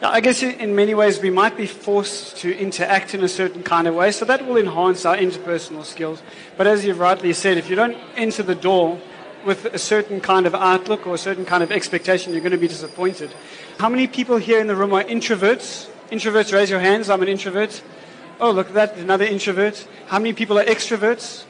Now, 0.00 0.10
I 0.10 0.20
guess 0.20 0.42
in 0.42 0.74
many 0.74 0.94
ways 0.94 1.20
we 1.20 1.30
might 1.30 1.56
be 1.56 1.66
forced 1.66 2.38
to 2.38 2.56
interact 2.56 3.14
in 3.14 3.22
a 3.22 3.28
certain 3.28 3.62
kind 3.62 3.86
of 3.86 3.94
way, 3.94 4.12
so 4.12 4.24
that 4.24 4.46
will 4.46 4.56
enhance 4.56 5.04
our 5.04 5.16
interpersonal 5.16 5.84
skills. 5.84 6.22
But 6.56 6.66
as 6.66 6.84
you've 6.84 6.98
rightly 6.98 7.32
said, 7.32 7.58
if 7.58 7.70
you 7.70 7.76
don't 7.76 7.96
enter 8.16 8.42
the 8.42 8.54
door 8.54 8.98
with 9.44 9.66
a 9.66 9.78
certain 9.78 10.20
kind 10.20 10.46
of 10.46 10.54
outlook 10.54 11.06
or 11.06 11.14
a 11.14 11.18
certain 11.18 11.44
kind 11.44 11.62
of 11.62 11.70
expectation, 11.70 12.32
you're 12.32 12.40
going 12.40 12.52
to 12.52 12.58
be 12.58 12.68
disappointed. 12.68 13.32
How 13.78 13.88
many 13.88 14.06
people 14.06 14.36
here 14.36 14.60
in 14.60 14.68
the 14.68 14.76
room 14.76 14.92
are 14.92 15.02
introverts? 15.02 15.88
Introverts, 16.10 16.52
raise 16.52 16.70
your 16.70 16.78
hands. 16.78 17.10
I'm 17.10 17.22
an 17.22 17.28
introvert. 17.28 17.82
Oh, 18.40 18.52
look 18.52 18.68
at 18.68 18.74
that, 18.74 18.96
another 18.98 19.24
introvert. 19.24 19.86
How 20.06 20.18
many 20.18 20.32
people 20.32 20.58
are 20.58 20.64
extroverts? 20.64 21.44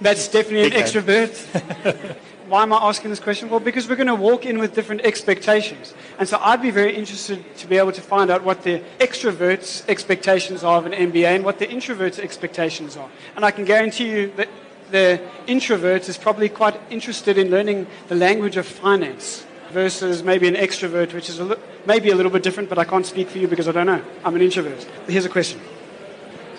That's 0.00 0.28
definitely 0.28 0.66
an 0.66 0.82
extrovert. 0.82 2.16
Why 2.48 2.62
am 2.62 2.72
I 2.72 2.76
asking 2.76 3.10
this 3.10 3.18
question? 3.18 3.50
Well, 3.50 3.58
because 3.58 3.88
we're 3.88 3.96
going 3.96 4.06
to 4.06 4.14
walk 4.14 4.46
in 4.46 4.58
with 4.58 4.74
different 4.74 5.00
expectations. 5.02 5.94
And 6.18 6.28
so 6.28 6.38
I'd 6.40 6.62
be 6.62 6.70
very 6.70 6.94
interested 6.94 7.44
to 7.56 7.66
be 7.66 7.76
able 7.76 7.92
to 7.92 8.00
find 8.00 8.30
out 8.30 8.44
what 8.44 8.62
the 8.62 8.80
extroverts' 9.00 9.88
expectations 9.88 10.62
are 10.62 10.78
of 10.78 10.86
an 10.86 10.92
MBA 10.92 11.26
and 11.26 11.44
what 11.44 11.58
the 11.58 11.66
introverts' 11.66 12.20
expectations 12.20 12.96
are. 12.96 13.10
And 13.34 13.44
I 13.44 13.50
can 13.50 13.64
guarantee 13.64 14.10
you 14.10 14.32
that 14.36 14.48
the 14.92 15.20
introvert 15.48 16.08
is 16.08 16.16
probably 16.18 16.48
quite 16.48 16.78
interested 16.88 17.36
in 17.36 17.50
learning 17.50 17.88
the 18.06 18.14
language 18.14 18.56
of 18.56 18.66
finance 18.66 19.44
versus 19.72 20.22
maybe 20.22 20.46
an 20.48 20.54
extrovert, 20.54 21.12
which 21.12 21.28
is 21.28 21.38
a 21.38 21.44
li- 21.44 21.56
maybe 21.86 22.10
a 22.10 22.14
little 22.14 22.30
bit 22.30 22.42
different, 22.42 22.68
but 22.68 22.78
I 22.78 22.84
can't 22.84 23.06
speak 23.06 23.28
for 23.28 23.38
you 23.38 23.48
because 23.48 23.68
I 23.68 23.72
don't 23.72 23.86
know. 23.86 24.02
I'm 24.24 24.34
an 24.36 24.42
introvert. 24.42 24.82
Here's 25.08 25.24
a 25.24 25.28
question. 25.28 25.60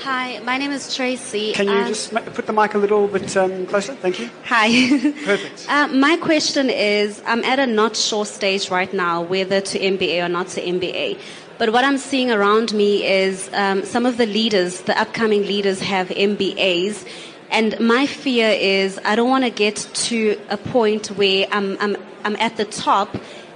Hi, 0.01 0.39
my 0.43 0.57
name 0.57 0.71
is 0.71 0.93
Tracy. 0.93 1.53
Can 1.53 1.67
you 1.67 1.73
Um, 1.73 1.87
just 1.87 2.13
put 2.13 2.45
the 2.45 2.51
mic 2.51 2.73
a 2.73 2.77
little 2.77 3.07
bit 3.07 3.37
um, 3.37 3.65
closer? 3.67 3.95
Thank 3.95 4.19
you. 4.19 4.29
Hi. 4.45 4.67
Perfect. 5.23 5.65
Uh, 5.69 5.87
my 5.87 6.17
question 6.17 6.69
is 6.69 7.21
I'm 7.25 7.43
at 7.45 7.59
a 7.59 7.67
not 7.67 7.95
sure 7.95 8.25
stage 8.25 8.69
right 8.69 8.91
now 8.93 9.21
whether 9.21 9.61
to 9.61 9.79
MBA 9.79 10.25
or 10.25 10.27
not 10.29 10.47
to 10.49 10.61
MBA. 10.61 11.19
But 11.57 11.71
what 11.71 11.85
I'm 11.85 11.97
seeing 11.99 12.31
around 12.31 12.73
me 12.73 13.05
is 13.05 13.49
um, 13.53 13.85
some 13.85 14.05
of 14.05 14.17
the 14.17 14.25
leaders, 14.25 14.81
the 14.81 14.99
upcoming 14.99 15.43
leaders, 15.43 15.79
have 15.79 16.09
MBAs. 16.09 17.07
And 17.51 17.79
my 17.79 18.05
fear 18.07 18.49
is 18.59 18.99
I 19.05 19.15
don't 19.15 19.29
want 19.29 19.45
to 19.45 19.51
get 19.51 19.75
to 20.09 20.37
a 20.49 20.57
point 20.57 21.07
where 21.11 21.45
I'm, 21.51 21.77
I'm, 21.79 21.95
I'm 22.23 22.35
at 22.37 22.57
the 22.57 22.65
top 22.65 23.15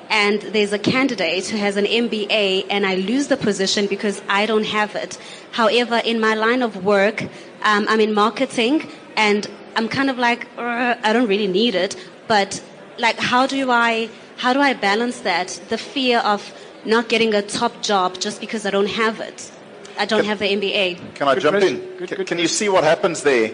and 0.09 0.41
there's 0.41 0.71
a 0.73 0.79
candidate 0.79 1.47
who 1.47 1.57
has 1.57 1.75
an 1.75 1.85
MBA 1.85 2.65
and 2.69 2.85
I 2.85 2.95
lose 2.95 3.27
the 3.27 3.37
position 3.37 3.87
because 3.87 4.21
I 4.29 4.45
don't 4.45 4.65
have 4.65 4.95
it. 4.95 5.17
However, 5.51 5.97
in 6.03 6.19
my 6.19 6.33
line 6.33 6.61
of 6.61 6.83
work, 6.85 7.23
um, 7.63 7.85
I'm 7.89 7.99
in 7.99 8.13
marketing 8.13 8.89
and 9.15 9.49
I'm 9.75 9.87
kind 9.89 10.09
of 10.09 10.17
like, 10.17 10.47
"Uh, 10.57 10.95
I 11.03 11.13
don't 11.13 11.27
really 11.27 11.47
need 11.47 11.75
it. 11.75 11.95
But 12.27 12.61
like, 12.97 13.19
how 13.19 13.47
do 13.47 13.69
I, 13.69 14.09
how 14.37 14.53
do 14.53 14.59
I 14.61 14.73
balance 14.73 15.19
that? 15.21 15.59
The 15.69 15.77
fear 15.77 16.19
of 16.19 16.53
not 16.85 17.09
getting 17.09 17.33
a 17.33 17.41
top 17.41 17.81
job 17.81 18.17
just 18.19 18.39
because 18.39 18.65
I 18.65 18.69
don't 18.71 18.89
have 18.89 19.19
it. 19.19 19.51
I 19.99 20.05
don't 20.05 20.25
have 20.25 20.39
the 20.39 20.45
MBA. 20.45 21.15
Can 21.15 21.27
I 21.27 21.33
Good 21.33 21.43
jump 21.43 21.57
question. 21.57 21.75
in? 21.81 21.97
Good- 21.97 22.07
Can- 22.09 22.17
good 22.17 22.27
can 22.27 22.39
you 22.39 22.47
see 22.47 22.69
what 22.69 22.83
happens 22.83 23.23
there? 23.23 23.51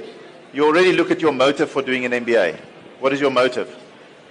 You 0.53 0.65
already 0.65 0.93
look 0.93 1.09
at 1.09 1.19
your 1.21 1.31
motive 1.31 1.69
for 1.71 1.81
doing 1.81 2.05
an 2.05 2.11
MBA. 2.13 2.57
What 2.99 3.11
is 3.13 3.19
your 3.19 3.31
motive? 3.31 3.75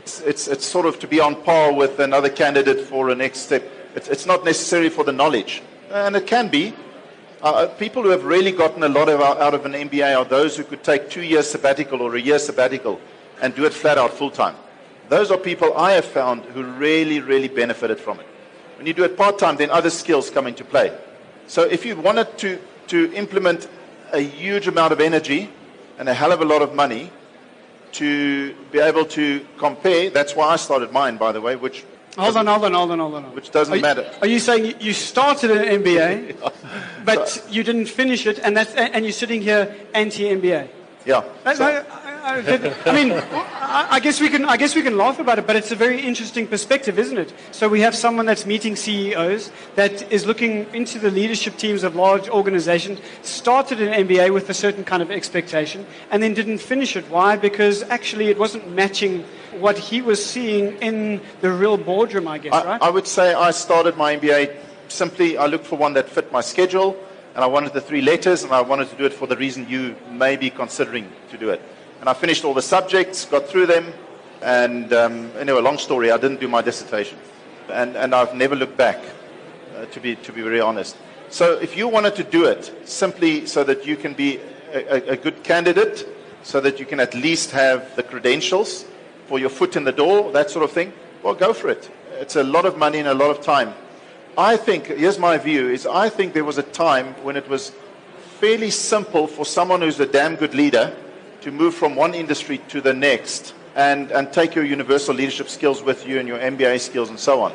It's, 0.02 0.21
it's, 0.21 0.49
it's 0.49 0.66
sort 0.66 0.87
of 0.87 0.99
to 1.00 1.06
be 1.06 1.21
on 1.21 1.40
par 1.42 1.73
with 1.73 2.00
another 2.00 2.28
candidate 2.28 2.80
for 2.80 3.11
a 3.11 3.14
next 3.14 3.40
step. 3.40 3.62
It's, 3.94 4.09
it's 4.09 4.26
not 4.26 4.44
necessary 4.44 4.88
for 4.88 5.04
the 5.04 5.12
knowledge. 5.12 5.62
And 5.90 6.16
it 6.16 6.26
can 6.26 6.49
be. 6.49 6.75
Uh, 7.40 7.66
people 7.66 8.02
who 8.02 8.09
have 8.09 8.25
really 8.25 8.52
gotten 8.52 8.82
a 8.82 8.88
lot 8.88 9.09
of, 9.09 9.21
out 9.21 9.54
of 9.54 9.64
an 9.66 9.73
MBA 9.73 10.16
are 10.16 10.25
those 10.25 10.56
who 10.56 10.64
could 10.64 10.82
take 10.82 11.11
two 11.11 11.23
years 11.23 11.49
sabbatical 11.49 12.00
or 12.00 12.16
a 12.16 12.21
year 12.21 12.38
sabbatical 12.38 13.00
and 13.40 13.54
do 13.54 13.64
it 13.64 13.73
flat 13.73 13.99
out 13.99 14.12
full 14.12 14.30
time. 14.30 14.54
Those 15.09 15.30
are 15.30 15.37
people 15.37 15.76
I 15.76 15.92
have 15.92 16.04
found 16.04 16.44
who 16.47 16.64
really, 16.64 17.21
really 17.21 17.49
benefited 17.49 17.99
from 17.99 18.21
it. 18.21 18.26
When 18.78 18.87
you 18.87 18.94
do 18.94 19.04
it 19.04 19.16
part 19.16 19.38
time, 19.38 19.56
then 19.56 19.71
other 19.71 19.90
skills 19.90 20.30
come 20.30 20.47
into 20.47 20.64
play. 20.64 20.97
So 21.47 21.62
if 21.62 21.85
you 21.85 21.97
wanted 21.97 22.38
to, 22.38 22.59
to 22.88 23.12
implement 23.12 23.68
a 24.12 24.21
huge 24.21 24.66
amount 24.68 24.92
of 24.92 25.00
energy 25.00 25.50
and 25.99 26.09
a 26.09 26.14
hell 26.14 26.32
of 26.32 26.40
a 26.40 26.44
lot 26.44 26.62
of 26.62 26.75
money 26.75 27.11
to 27.92 28.54
be 28.70 28.78
able 28.78 29.04
to 29.04 29.44
compare, 29.58 30.11
that's 30.11 30.34
why 30.34 30.49
I 30.49 30.56
started 30.56 30.92
mine, 30.92 31.16
by 31.16 31.32
the 31.32 31.40
way, 31.40 31.56
which 31.56 31.84
Hold 32.18 32.37
on, 32.37 32.46
hold 32.46 32.64
on, 32.64 32.75
hold 32.75 32.90
on, 32.90 32.99
hold 32.99 33.14
on. 33.14 33.34
Which 33.34 33.50
doesn't 33.50 33.72
are 33.72 33.76
you, 33.76 33.82
matter. 33.82 34.11
Are 34.20 34.26
you 34.26 34.38
saying 34.38 34.75
you 34.80 34.92
started 34.92 35.50
an 35.50 35.82
MBA, 35.82 36.37
but 37.06 37.42
you 37.49 37.62
didn't 37.62 37.87
finish 37.87 38.26
it, 38.26 38.38
and 38.38 38.54
that's 38.54 38.75
and 38.75 39.04
you're 39.04 39.12
sitting 39.12 39.40
here 39.40 39.75
anti-MBA? 39.94 40.68
yeah. 41.06 41.25
I, 41.46 41.54
So- 41.54 41.87
I- 42.22 42.92
mean, 42.92 43.12
I 43.12 43.86
I 43.90 44.00
guess 44.00 44.20
we 44.20 44.28
can. 44.28 44.44
I 44.44 44.56
guess 44.56 44.74
we 44.74 44.82
can 44.82 44.96
laugh 44.96 45.18
about 45.18 45.38
it, 45.38 45.46
but 45.46 45.56
it's 45.56 45.72
a 45.72 45.76
very 45.76 46.00
interesting 46.00 46.46
perspective, 46.46 46.98
isn't 46.98 47.18
it? 47.18 47.32
So 47.50 47.68
we 47.68 47.80
have 47.80 47.94
someone 47.94 48.26
that's 48.26 48.46
meeting 48.46 48.76
CEOs 48.76 49.50
that 49.74 50.10
is 50.12 50.24
looking 50.24 50.66
into 50.72 50.98
the 50.98 51.10
leadership 51.10 51.56
teams 51.56 51.82
of 51.82 51.96
large 51.96 52.28
organizations, 52.28 53.00
started 53.22 53.80
an 53.80 53.92
MBA 54.06 54.32
with 54.32 54.48
a 54.50 54.54
certain 54.54 54.84
kind 54.84 55.02
of 55.02 55.10
expectation, 55.10 55.84
and 56.10 56.22
then 56.22 56.32
didn't 56.34 56.58
finish 56.58 56.96
it. 56.96 57.04
Why? 57.10 57.36
Because 57.36 57.82
actually 57.84 58.28
it 58.28 58.38
wasn't 58.38 58.70
matching 58.72 59.24
what 59.58 59.76
he 59.76 60.00
was 60.00 60.24
seeing 60.24 60.76
in 60.78 61.20
the 61.40 61.50
real 61.50 61.76
boardroom. 61.76 62.28
I 62.28 62.38
guess, 62.38 62.54
I, 62.54 62.64
right? 62.64 62.82
I 62.82 62.90
would 62.90 63.06
say 63.06 63.34
I 63.34 63.50
started 63.50 63.96
my 63.96 64.16
MBA 64.16 64.54
simply, 64.88 65.38
I 65.38 65.46
looked 65.46 65.66
for 65.66 65.76
one 65.76 65.94
that 65.94 66.08
fit 66.08 66.30
my 66.30 66.40
schedule, 66.40 66.96
and 67.34 67.42
I 67.42 67.46
wanted 67.46 67.72
the 67.72 67.80
three 67.80 68.02
letters, 68.02 68.44
and 68.44 68.52
I 68.52 68.60
wanted 68.60 68.90
to 68.90 68.96
do 68.96 69.04
it 69.04 69.12
for 69.12 69.26
the 69.26 69.36
reason 69.36 69.66
you 69.68 69.96
may 70.10 70.36
be 70.36 70.50
considering 70.50 71.10
to 71.30 71.38
do 71.38 71.50
it. 71.50 71.60
And 72.02 72.09
I 72.09 72.14
finished 72.14 72.44
all 72.44 72.52
the 72.52 72.62
subjects, 72.62 73.26
got 73.26 73.47
through 73.47 73.66
them, 73.66 73.92
and 74.42 74.92
um, 74.92 75.30
anyway, 75.38 75.61
long 75.61 75.78
story, 75.78 76.11
I 76.11 76.16
didn't 76.16 76.40
do 76.40 76.49
my 76.49 76.61
dissertation. 76.61 77.16
And, 77.71 77.97
and 77.97 78.12
I've 78.12 78.35
never 78.35 78.56
looked 78.56 78.76
back, 78.76 78.99
uh, 79.76 79.85
to, 79.85 80.00
be, 80.00 80.16
to 80.16 80.32
be 80.32 80.42
very 80.42 80.61
honest. 80.61 80.97
So 81.28 81.61
if 81.61 81.76
you 81.76 81.87
wanted 81.87 82.16
to 82.16 82.25
do 82.25 82.47
it 82.47 82.75
simply 82.85 83.47
so 83.47 83.62
that 83.62 83.87
you 83.87 83.94
can 83.97 84.14
be 84.14 84.40
a, 84.73 85.12
a, 85.12 85.16
good 85.16 85.44
candidate, 85.44 86.09
so 86.42 86.61
that 86.62 86.80
you 86.80 86.87
can 86.87 86.99
at 86.99 87.14
least 87.14 87.52
have 87.52 87.94
the 87.94 88.02
credentials 88.02 88.85
for 89.28 89.38
your 89.38 89.50
foot 89.50 89.76
in 89.76 89.85
the 89.85 89.92
door, 89.92 90.32
that 90.32 90.50
sort 90.50 90.64
of 90.64 90.73
thing, 90.73 90.92
well, 91.23 91.35
go 91.35 91.54
for 91.54 91.68
it. 91.68 91.88
It's 92.14 92.35
a 92.35 92.42
lot 92.42 92.66
of 92.66 92.76
money 92.76 92.99
and 92.99 93.06
a 93.06 93.14
lot 93.14 93.30
of 93.30 93.42
time. 93.42 93.75
I 94.37 94.56
think, 94.56 94.87
here's 94.87 95.21
my 95.21 95.38
view, 95.38 95.68
is 95.68 95.87
I 95.87 96.09
think 96.09 96.35
there 96.35 96.44
was 96.44 96.59
a 96.59 96.64
time 96.64 97.14
when 97.23 97.37
it 97.37 97.49
was 97.49 97.71
fairly 98.40 98.71
simple 98.71 99.28
for 99.28 99.47
someone 99.47 99.82
who's 99.82 100.00
a 100.00 100.06
damn 100.06 100.35
good 100.35 100.52
leader 100.52 100.97
to 101.42 101.50
move 101.50 101.75
from 101.75 101.96
one 101.96 102.14
industry 102.14 102.58
to 102.68 102.80
the 102.80 102.94
next 102.94 103.54
and, 103.75 104.11
and 104.12 104.32
take 104.32 104.54
your 104.54 104.64
universal 104.64 105.14
leadership 105.14 105.49
skills 105.49 105.82
with 105.82 106.06
you 106.06 106.18
and 106.18 106.28
your 106.28 106.38
MBA 106.38 106.80
skills 106.80 107.11
and 107.11 107.18
so 107.18 107.42
on. 107.42 107.52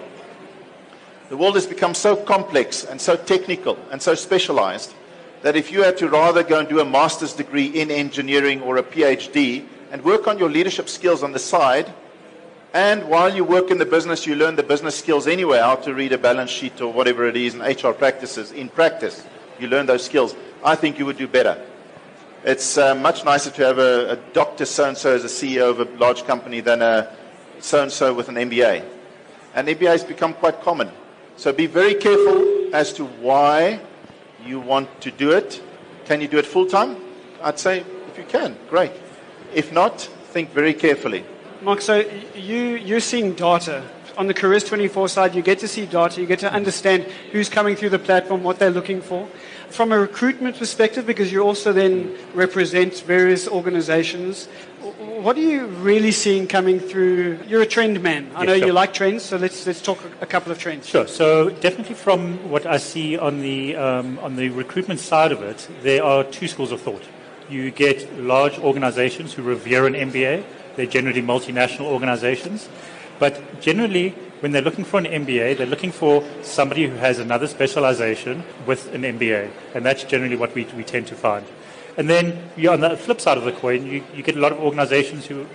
The 1.30 1.38
world 1.38 1.56
has 1.56 1.66
become 1.66 1.94
so 1.94 2.16
complex 2.16 2.84
and 2.84 3.00
so 3.00 3.16
technical 3.16 3.78
and 3.92 4.02
so 4.02 4.14
specialized 4.14 4.94
that 5.42 5.56
if 5.56 5.72
you 5.72 5.84
had 5.84 5.98
to 5.98 6.10
rather 6.10 6.44
go 6.44 6.60
and 6.60 6.68
do 6.68 6.80
a 6.80 6.86
master's 6.86 7.34
degree 7.34 7.68
in 7.68 7.92
engineering 7.92 8.62
or 8.62 8.78
a 8.78 8.84
PhD 8.84 9.66
and 9.92 10.04
work 10.04 10.28
on 10.28 10.38
your 10.38 10.50
leadership 10.50 10.90
skills 10.90 11.24
on 11.24 11.32
the 11.32 11.40
side, 11.40 11.94
and 12.74 13.08
while 13.08 13.34
you 13.34 13.44
work 13.44 13.72
in 13.72 13.78
the 13.78 13.86
business, 13.86 14.28
you 14.28 14.36
learn 14.36 14.56
the 14.56 14.64
business 14.64 14.98
skills 14.98 15.28
anyway, 15.28 15.60
how 15.60 15.76
to 15.76 15.94
read 15.94 16.12
a 16.12 16.18
balance 16.18 16.52
sheet 16.52 16.82
or 16.82 16.92
whatever 16.92 17.26
it 17.28 17.38
is, 17.38 17.56
and 17.56 17.64
HR 17.64 17.92
practices. 17.92 18.52
In 18.52 18.68
practice, 18.68 19.26
you 19.60 19.68
learn 19.68 19.86
those 19.86 20.04
skills. 20.04 20.36
I 20.64 20.76
think 20.76 21.00
you 21.00 21.06
would 21.06 21.18
do 21.18 21.28
better. 21.28 21.64
It's 22.44 22.78
uh, 22.78 22.96
much 22.96 23.26
nicer 23.26 23.50
to 23.50 23.66
have 23.66 23.80
a, 23.80 24.12
a 24.12 24.16
doctor 24.34 24.66
so 24.66 24.88
and 24.88 24.98
so 24.98 25.14
as 25.14 25.24
a 25.24 25.28
CEO 25.28 25.70
of 25.70 25.80
a 25.80 25.86
large 25.98 26.24
company 26.26 26.62
than 26.62 26.82
a 26.82 27.12
so 27.60 27.82
and 27.82 27.92
so 27.92 28.14
with 28.14 28.30
an 28.30 28.36
MBA. 28.36 28.84
And 29.56 29.68
MBA 29.68 29.88
has 29.88 30.04
become 30.04 30.34
quite 30.34 30.62
common. 30.62 30.92
So 31.36 31.52
be 31.52 31.68
very 31.68 31.96
careful 31.96 32.76
as 32.76 32.94
to 32.94 33.06
why 33.06 33.80
you 34.46 34.60
want 34.60 35.02
to 35.02 35.12
do 35.12 35.32
it. 35.32 35.62
Can 36.06 36.22
you 36.22 36.28
do 36.28 36.38
it 36.38 36.46
full 36.46 36.68
time? 36.68 36.96
I'd 37.42 37.60
say 37.60 37.84
if 38.08 38.18
you 38.18 38.24
can, 38.24 38.56
great. 38.70 38.92
If 39.54 39.72
not, 39.72 40.02
think 40.02 40.52
very 40.52 40.74
carefully. 40.74 41.26
Mark, 41.62 41.82
so 41.82 42.06
you, 42.36 42.76
you're 42.76 43.00
seeing 43.00 43.34
data. 43.34 43.84
On 44.18 44.26
the 44.26 44.34
Careers 44.34 44.64
24 44.64 45.10
side, 45.10 45.36
you 45.36 45.44
get 45.44 45.60
to 45.60 45.68
see 45.68 45.86
data, 45.86 46.20
you 46.20 46.26
get 46.26 46.40
to 46.40 46.52
understand 46.52 47.04
who's 47.32 47.50
coming 47.50 47.76
through 47.76 47.90
the 47.90 48.00
platform, 48.00 48.44
what 48.44 48.58
they're 48.58 48.72
looking 48.72 49.00
for. 49.00 49.28
From 49.70 49.92
a 49.92 50.00
recruitment 50.00 50.58
perspective, 50.58 51.06
because 51.06 51.32
you 51.32 51.42
also 51.44 51.72
then 51.72 52.16
represent 52.34 52.96
various 53.02 53.48
organizations, 53.48 54.48
what 54.98 55.38
are 55.38 55.42
you 55.42 55.66
really 55.68 56.12
seeing 56.12 56.48
coming 56.48 56.80
through? 56.80 57.40
You're 57.48 57.62
a 57.62 57.66
trend 57.68 58.02
man. 58.02 58.32
I 58.34 58.40
Yes, 58.42 58.48
know 58.48 58.58
sure. 58.58 58.68
you 58.68 58.74
like 58.74 58.94
trends, 58.94 59.24
so 59.24 59.38
let's, 59.38 59.68
let's 59.68 59.82
talk 59.82 60.00
a, 60.04 60.24
a 60.24 60.26
couple 60.26 60.52
of 60.52 60.58
trends. 60.58 60.88
Sure. 60.88 61.08
So 61.08 61.50
definitely 61.50 61.96
from 61.96 62.50
what 62.50 62.66
I 62.66 62.78
see 62.78 63.18
on 63.18 63.42
the 63.42 63.76
um, 63.76 64.18
on 64.20 64.36
the 64.36 64.50
recruitment 64.50 65.00
side 65.00 65.32
of 65.32 65.42
it, 65.44 65.68
there 65.84 66.04
are 66.04 66.24
two 66.24 66.48
schools 66.48 66.72
of 66.72 66.82
thought. 66.82 67.04
You 67.50 67.70
get 67.72 68.12
large 68.20 68.58
organizations 68.60 69.34
who 69.34 69.44
revere 69.44 69.86
an 69.86 69.94
MBA. 69.94 70.44
They're 70.76 70.86
generally 70.86 71.22
multinational 71.22 71.86
organizations, 71.88 72.70
but 73.20 73.62
generally 73.62 74.10
when 74.40 74.52
they're 74.52 74.62
looking 74.62 74.86
for 74.86 75.00
an 75.00 75.06
MBA, 75.06 75.58
they're 75.58 75.66
looking 75.66 75.92
for 75.92 76.24
somebody 76.44 76.88
who 76.88 76.96
has 76.96 77.20
another 77.20 77.48
specialization 77.48 78.44
with 78.66 78.94
an 78.94 79.02
MBA, 79.02 79.50
and 79.74 79.86
that's 79.86 80.04
generally 80.04 80.36
what 80.36 80.54
we, 80.54 80.66
we 80.76 80.84
tend 80.84 81.08
to 81.08 81.16
find. 81.16 81.46
And 81.98 82.08
then 82.08 82.52
on 82.70 82.82
the 82.82 82.96
flip 82.96 83.20
side 83.20 83.38
of 83.38 83.44
the 83.44 83.52
coin, 83.52 83.86
you, 83.88 84.04
you 84.14 84.22
get 84.22 84.36
a 84.36 84.40
lot 84.40 84.52
of 84.52 84.60
organizations 84.60 85.26
who 85.26 85.48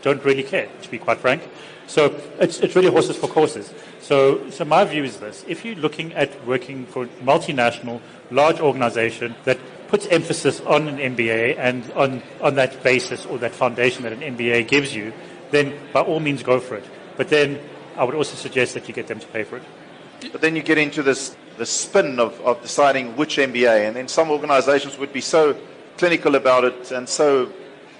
don't 0.00 0.24
really 0.24 0.42
care, 0.42 0.68
to 0.80 0.90
be 0.90 0.98
quite 0.98 1.18
frank. 1.18 1.42
So 1.86 2.18
it's, 2.38 2.60
it's 2.60 2.74
really 2.74 2.90
horses 2.90 3.16
for 3.16 3.26
courses. 3.26 3.74
So, 4.00 4.48
so 4.50 4.64
my 4.64 4.84
view 4.84 5.04
is 5.04 5.18
this. 5.18 5.44
If 5.46 5.64
you're 5.64 5.74
looking 5.74 6.14
at 6.14 6.46
working 6.46 6.86
for 6.86 7.04
a 7.04 7.08
multinational, 7.08 8.00
large 8.30 8.60
organization 8.60 9.34
that 9.44 9.58
puts 9.88 10.06
emphasis 10.06 10.60
on 10.60 10.88
an 10.88 11.16
MBA 11.16 11.58
and 11.58 11.90
on, 11.92 12.22
on 12.40 12.54
that 12.54 12.82
basis 12.82 13.26
or 13.26 13.38
that 13.38 13.52
foundation 13.52 14.04
that 14.04 14.12
an 14.12 14.20
MBA 14.20 14.68
gives 14.68 14.94
you, 14.94 15.12
then 15.50 15.76
by 15.92 16.00
all 16.00 16.20
means 16.20 16.42
go 16.42 16.60
for 16.60 16.76
it. 16.76 16.84
But 17.16 17.28
then 17.28 17.60
I 17.96 18.04
would 18.04 18.14
also 18.14 18.36
suggest 18.36 18.74
that 18.74 18.88
you 18.88 18.94
get 18.94 19.06
them 19.06 19.20
to 19.20 19.26
pay 19.28 19.44
for 19.44 19.56
it. 19.56 19.62
But 20.32 20.40
then 20.40 20.54
you 20.56 20.62
get 20.62 20.78
into 20.78 21.02
this 21.02 21.36
the 21.60 21.66
spin 21.66 22.18
of, 22.18 22.40
of 22.40 22.62
deciding 22.62 23.16
which 23.16 23.36
MBA, 23.36 23.86
and 23.86 23.94
then 23.94 24.08
some 24.08 24.30
organizations 24.30 24.96
would 24.96 25.12
be 25.12 25.20
so 25.20 25.54
clinical 25.98 26.34
about 26.34 26.64
it 26.64 26.90
and 26.90 27.06
so, 27.06 27.52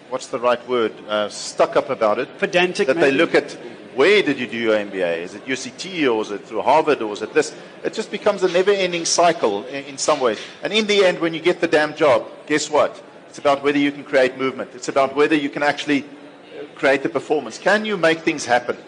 what's 0.08 0.28
the 0.28 0.38
right 0.38 0.66
word, 0.66 0.94
uh, 1.06 1.28
stuck 1.28 1.76
up 1.76 1.90
about 1.90 2.18
it, 2.18 2.38
Pedantic, 2.38 2.86
that 2.86 2.96
they 2.96 3.10
look 3.10 3.34
at 3.34 3.52
where 3.94 4.22
did 4.22 4.38
you 4.38 4.46
do 4.46 4.56
your 4.56 4.74
MBA? 4.76 5.18
Is 5.18 5.34
it 5.34 5.44
UCT 5.44 6.10
or 6.10 6.22
is 6.22 6.30
it 6.30 6.46
through 6.46 6.62
Harvard 6.62 7.02
or 7.02 7.12
is 7.12 7.20
it 7.20 7.34
this? 7.34 7.54
It 7.84 7.92
just 7.92 8.10
becomes 8.10 8.42
a 8.42 8.48
never 8.48 8.70
ending 8.70 9.04
cycle 9.04 9.66
in, 9.66 9.84
in 9.84 9.98
some 9.98 10.20
ways. 10.20 10.40
And 10.62 10.72
in 10.72 10.86
the 10.86 11.04
end, 11.04 11.18
when 11.18 11.34
you 11.34 11.40
get 11.40 11.60
the 11.60 11.68
damn 11.68 11.94
job, 11.94 12.26
guess 12.46 12.70
what? 12.70 13.02
It's 13.28 13.38
about 13.38 13.62
whether 13.62 13.78
you 13.78 13.92
can 13.92 14.04
create 14.04 14.38
movement. 14.38 14.70
It's 14.74 14.88
about 14.88 15.14
whether 15.14 15.34
you 15.34 15.50
can 15.50 15.62
actually 15.62 16.04
uh, 16.04 16.64
create 16.76 17.02
the 17.02 17.10
performance. 17.10 17.58
Can 17.58 17.84
you 17.84 17.98
make 17.98 18.20
things 18.20 18.46
happen? 18.46 18.78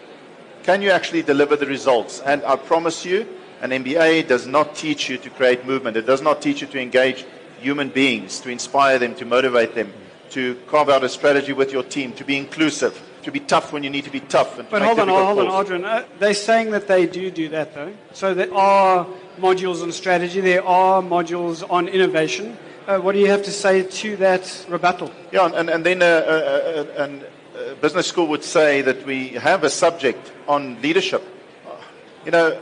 Can 0.63 0.81
you 0.81 0.91
actually 0.91 1.23
deliver 1.23 1.57
the 1.57 1.65
results? 1.65 2.21
And 2.21 2.41
I 2.45 2.55
promise 2.55 3.03
you, 3.03 3.27
an 3.61 3.71
MBA 3.71 4.27
does 4.29 4.47
not 4.47 4.75
teach 4.75 5.09
you 5.09 5.17
to 5.17 5.29
create 5.29 5.65
movement. 5.65 5.97
It 5.97 6.05
does 6.05 6.21
not 6.21 6.41
teach 6.41 6.61
you 6.61 6.67
to 6.67 6.79
engage 6.79 7.25
human 7.59 7.89
beings, 7.89 8.39
to 8.41 8.49
inspire 8.49 8.97
them, 8.97 9.13
to 9.15 9.25
motivate 9.25 9.75
them, 9.75 9.91
to 10.29 10.55
carve 10.67 10.89
out 10.89 11.03
a 11.03 11.09
strategy 11.09 11.51
with 11.51 11.73
your 11.73 11.83
team, 11.83 12.13
to 12.13 12.23
be 12.23 12.37
inclusive, 12.37 13.01
to 13.23 13.31
be 13.31 13.41
tough 13.41 13.73
when 13.73 13.83
you 13.83 13.89
need 13.89 14.05
to 14.05 14.09
be 14.09 14.21
tough. 14.21 14.57
And 14.57 14.67
to 14.67 14.71
But 14.71 14.81
make 14.81 14.87
hold 14.87 14.99
on, 14.99 15.07
hold 15.09 15.39
on, 15.39 15.47
calls. 15.47 15.65
Adrian. 15.65 15.85
Uh, 15.85 16.05
they're 16.19 16.33
saying 16.33 16.71
that 16.71 16.87
they 16.87 17.07
do 17.07 17.29
do 17.29 17.49
that, 17.49 17.75
though. 17.75 17.93
So 18.13 18.33
there 18.33 18.53
are 18.53 19.05
modules 19.37 19.83
on 19.83 19.91
strategy, 19.91 20.39
there 20.39 20.65
are 20.65 21.01
modules 21.01 21.69
on 21.69 21.89
innovation. 21.89 22.57
Uh, 22.87 22.99
what 22.99 23.13
do 23.13 23.19
you 23.19 23.27
have 23.27 23.43
to 23.43 23.51
say 23.51 23.83
to 23.83 24.17
that 24.17 24.65
rebuttal? 24.69 25.11
Yeah, 25.31 25.49
and, 25.53 25.69
and 25.69 25.85
then 25.85 26.01
uh, 26.01 26.05
uh, 26.05 27.19
uh, 27.55 27.75
business 27.75 28.07
school 28.07 28.27
would 28.27 28.43
say 28.43 28.81
that 28.81 29.05
we 29.05 29.29
have 29.29 29.63
a 29.63 29.69
subject 29.69 30.31
on 30.47 30.81
leadership. 30.81 31.23
You 32.25 32.31
know, 32.31 32.59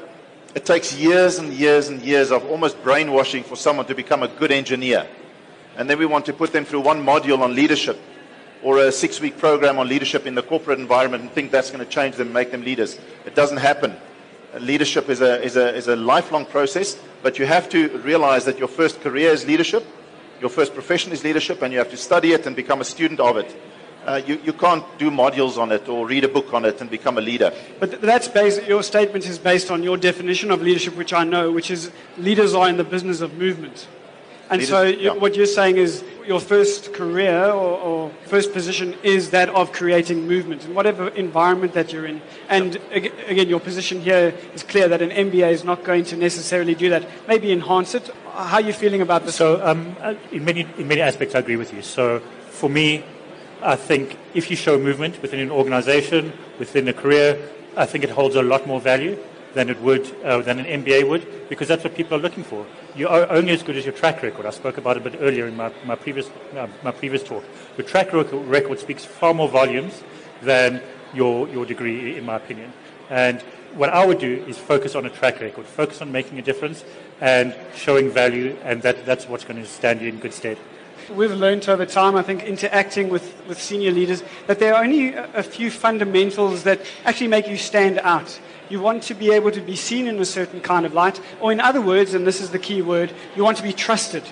it 0.53 0.65
takes 0.65 0.93
years 0.95 1.37
and 1.37 1.53
years 1.53 1.87
and 1.87 2.01
years 2.01 2.31
of 2.31 2.45
almost 2.49 2.81
brainwashing 2.83 3.43
for 3.43 3.55
someone 3.55 3.85
to 3.85 3.95
become 3.95 4.23
a 4.23 4.27
good 4.27 4.51
engineer. 4.51 5.07
And 5.77 5.89
then 5.89 5.97
we 5.97 6.05
want 6.05 6.25
to 6.25 6.33
put 6.33 6.51
them 6.51 6.65
through 6.65 6.81
one 6.81 7.05
module 7.05 7.39
on 7.39 7.55
leadership 7.55 7.97
or 8.63 8.79
a 8.79 8.91
six 8.91 9.21
week 9.21 9.37
program 9.37 9.79
on 9.79 9.87
leadership 9.87 10.25
in 10.27 10.35
the 10.35 10.43
corporate 10.43 10.79
environment 10.79 11.23
and 11.23 11.31
think 11.31 11.51
that's 11.51 11.71
going 11.71 11.83
to 11.83 11.89
change 11.89 12.15
them, 12.15 12.33
make 12.33 12.51
them 12.51 12.63
leaders. 12.63 12.99
It 13.25 13.33
doesn't 13.33 13.57
happen. 13.57 13.95
Uh, 14.53 14.59
Leadership 14.59 15.09
is 15.09 15.21
a, 15.21 15.41
is, 15.41 15.55
a, 15.55 15.73
is 15.73 15.87
a 15.87 15.95
lifelong 15.95 16.45
process, 16.45 16.97
but 17.23 17.39
you 17.39 17.45
have 17.45 17.69
to 17.69 17.87
realize 17.99 18.45
that 18.45 18.59
your 18.59 18.67
first 18.67 19.01
career 19.01 19.31
is 19.31 19.45
leadership, 19.47 19.85
your 20.41 20.49
first 20.49 20.73
profession 20.73 21.11
is 21.11 21.23
leadership, 21.23 21.61
and 21.61 21.71
you 21.71 21.79
have 21.79 21.89
to 21.89 21.97
study 21.97 22.33
it 22.33 22.45
and 22.45 22.55
become 22.55 22.81
a 22.81 22.85
student 22.85 23.19
of 23.19 23.37
it. 23.37 23.55
Uh, 24.05 24.19
you, 24.25 24.41
you 24.43 24.53
can't 24.53 24.83
do 24.97 25.11
modules 25.11 25.57
on 25.57 25.71
it 25.71 25.87
or 25.87 26.07
read 26.07 26.23
a 26.23 26.27
book 26.27 26.53
on 26.53 26.65
it 26.65 26.81
and 26.81 26.89
become 26.89 27.17
a 27.19 27.21
leader. 27.21 27.53
But 27.79 28.01
that's 28.01 28.27
based, 28.27 28.63
your 28.65 28.81
statement 28.81 29.27
is 29.27 29.37
based 29.37 29.69
on 29.69 29.83
your 29.83 29.95
definition 29.95 30.49
of 30.49 30.61
leadership, 30.61 30.95
which 30.95 31.13
I 31.13 31.23
know, 31.23 31.51
which 31.51 31.69
is 31.69 31.91
leaders 32.17 32.55
are 32.55 32.67
in 32.67 32.77
the 32.77 32.83
business 32.83 33.21
of 33.21 33.35
movement. 33.35 33.87
And 34.49 34.59
Leaders- 34.59 34.69
so 34.69 34.83
yeah. 34.83 35.13
what 35.13 35.35
you're 35.35 35.45
saying 35.45 35.77
is 35.77 36.03
your 36.27 36.39
first 36.39 36.93
career 36.93 37.45
or, 37.45 37.79
or 37.79 38.11
first 38.25 38.51
position 38.51 38.95
is 39.01 39.29
that 39.29 39.49
of 39.49 39.71
creating 39.71 40.27
movement 40.27 40.65
in 40.65 40.73
whatever 40.73 41.07
environment 41.09 41.73
that 41.73 41.93
you're 41.93 42.05
in. 42.05 42.21
And 42.49 42.77
ag- 42.91 43.13
again, 43.27 43.47
your 43.47 43.61
position 43.61 44.01
here 44.01 44.33
is 44.53 44.63
clear 44.63 44.89
that 44.89 45.01
an 45.01 45.09
MBA 45.09 45.51
is 45.51 45.63
not 45.63 45.83
going 45.85 46.03
to 46.05 46.17
necessarily 46.17 46.75
do 46.75 46.89
that. 46.89 47.07
Maybe 47.29 47.53
enhance 47.53 47.95
it. 47.95 48.09
How 48.33 48.55
are 48.55 48.61
you 48.61 48.73
feeling 48.73 49.01
about 49.01 49.25
this? 49.25 49.35
So, 49.35 49.65
um, 49.65 49.95
uh, 50.01 50.15
in 50.31 50.43
many 50.43 50.67
in 50.77 50.87
many 50.87 51.01
aspects, 51.01 51.33
I 51.35 51.39
agree 51.39 51.57
with 51.57 51.73
you. 51.73 51.81
So, 51.81 52.19
for 52.49 52.69
me, 52.69 53.05
I 53.63 53.75
think 53.75 54.17
if 54.33 54.49
you 54.49 54.55
show 54.55 54.77
movement 54.77 55.21
within 55.21 55.39
an 55.39 55.51
organisation, 55.51 56.33
within 56.59 56.87
a 56.87 56.93
career, 56.93 57.49
I 57.77 57.85
think 57.85 58.03
it 58.03 58.09
holds 58.09 58.35
a 58.35 58.41
lot 58.41 58.65
more 58.65 58.81
value 58.81 59.17
than 59.53 59.69
it 59.69 59.79
would 59.81 60.09
uh, 60.23 60.41
than 60.41 60.59
an 60.59 60.83
MBA 60.83 61.07
would, 61.07 61.49
because 61.49 61.67
that's 61.67 61.83
what 61.83 61.95
people 61.95 62.17
are 62.17 62.21
looking 62.21 62.43
for. 62.43 62.65
You 62.95 63.07
are 63.07 63.29
only 63.29 63.51
as 63.51 63.63
good 63.63 63.77
as 63.77 63.85
your 63.85 63.93
track 63.93 64.23
record. 64.23 64.45
I 64.45 64.51
spoke 64.51 64.77
about 64.77 64.97
it 64.97 65.05
a 65.05 65.09
bit 65.09 65.19
earlier 65.21 65.47
in 65.47 65.55
my, 65.55 65.71
my 65.85 65.95
previous 65.95 66.29
uh, 66.55 66.67
my 66.83 66.91
previous 66.91 67.23
talk. 67.23 67.43
Your 67.77 67.85
track 67.85 68.13
record 68.13 68.79
speaks 68.79 69.05
far 69.05 69.33
more 69.33 69.49
volumes 69.49 70.01
than 70.41 70.81
your 71.13 71.47
your 71.49 71.65
degree, 71.65 72.17
in 72.17 72.25
my 72.25 72.37
opinion. 72.37 72.73
And 73.09 73.41
what 73.73 73.89
I 73.89 74.05
would 74.05 74.19
do 74.19 74.43
is 74.47 74.57
focus 74.57 74.95
on 74.95 75.05
a 75.05 75.09
track 75.09 75.39
record, 75.39 75.65
focus 75.65 76.01
on 76.01 76.11
making 76.11 76.39
a 76.39 76.41
difference 76.41 76.83
and 77.19 77.55
showing 77.75 78.09
value, 78.09 78.57
and 78.63 78.81
that, 78.81 79.05
that's 79.05 79.27
what's 79.27 79.43
going 79.43 79.61
to 79.61 79.67
stand 79.67 80.01
you 80.01 80.09
in 80.09 80.19
good 80.19 80.33
stead. 80.33 80.57
We've 81.09 81.31
learned 81.31 81.67
over 81.67 81.85
time, 81.85 82.15
I 82.15 82.21
think, 82.21 82.43
interacting 82.43 83.09
with, 83.09 83.41
with 83.47 83.61
senior 83.61 83.91
leaders, 83.91 84.23
that 84.47 84.59
there 84.59 84.75
are 84.75 84.83
only 84.83 85.13
a, 85.13 85.43
few 85.43 85.71
fundamentals 85.71 86.63
that 86.63 86.81
actually 87.05 87.27
make 87.27 87.47
you 87.47 87.57
stand 87.57 87.99
out. 87.99 88.39
You 88.69 88.79
want 88.79 89.03
to 89.03 89.13
be 89.13 89.31
able 89.31 89.51
to 89.51 89.61
be 89.61 89.75
seen 89.75 90.07
in 90.07 90.19
a 90.19 90.25
certain 90.25 90.61
kind 90.61 90.85
of 90.85 90.93
light, 90.93 91.19
or 91.39 91.51
in 91.51 91.59
other 91.59 91.81
words, 91.81 92.13
and 92.13 92.25
this 92.25 92.39
is 92.39 92.51
the 92.51 92.59
key 92.59 92.81
word, 92.81 93.13
you 93.35 93.43
want 93.43 93.57
to 93.57 93.63
be 93.63 93.73
trusted. 93.73 94.23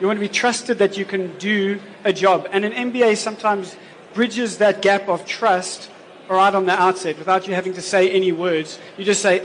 You 0.00 0.06
want 0.06 0.18
to 0.18 0.20
be 0.20 0.28
trusted 0.28 0.78
that 0.78 0.96
you 0.96 1.04
can 1.04 1.36
do 1.38 1.80
a 2.04 2.12
job. 2.12 2.48
And 2.52 2.64
an 2.64 2.92
MBA 2.92 3.16
sometimes 3.16 3.76
bridges 4.14 4.58
that 4.58 4.82
gap 4.82 5.08
of 5.08 5.24
trust 5.24 5.90
right 6.28 6.54
on 6.54 6.66
the 6.66 6.72
outset 6.72 7.18
without 7.18 7.48
you 7.48 7.54
having 7.54 7.72
to 7.74 7.82
say 7.82 8.10
any 8.10 8.32
words. 8.32 8.78
You 8.96 9.04
just 9.04 9.22
say 9.22 9.40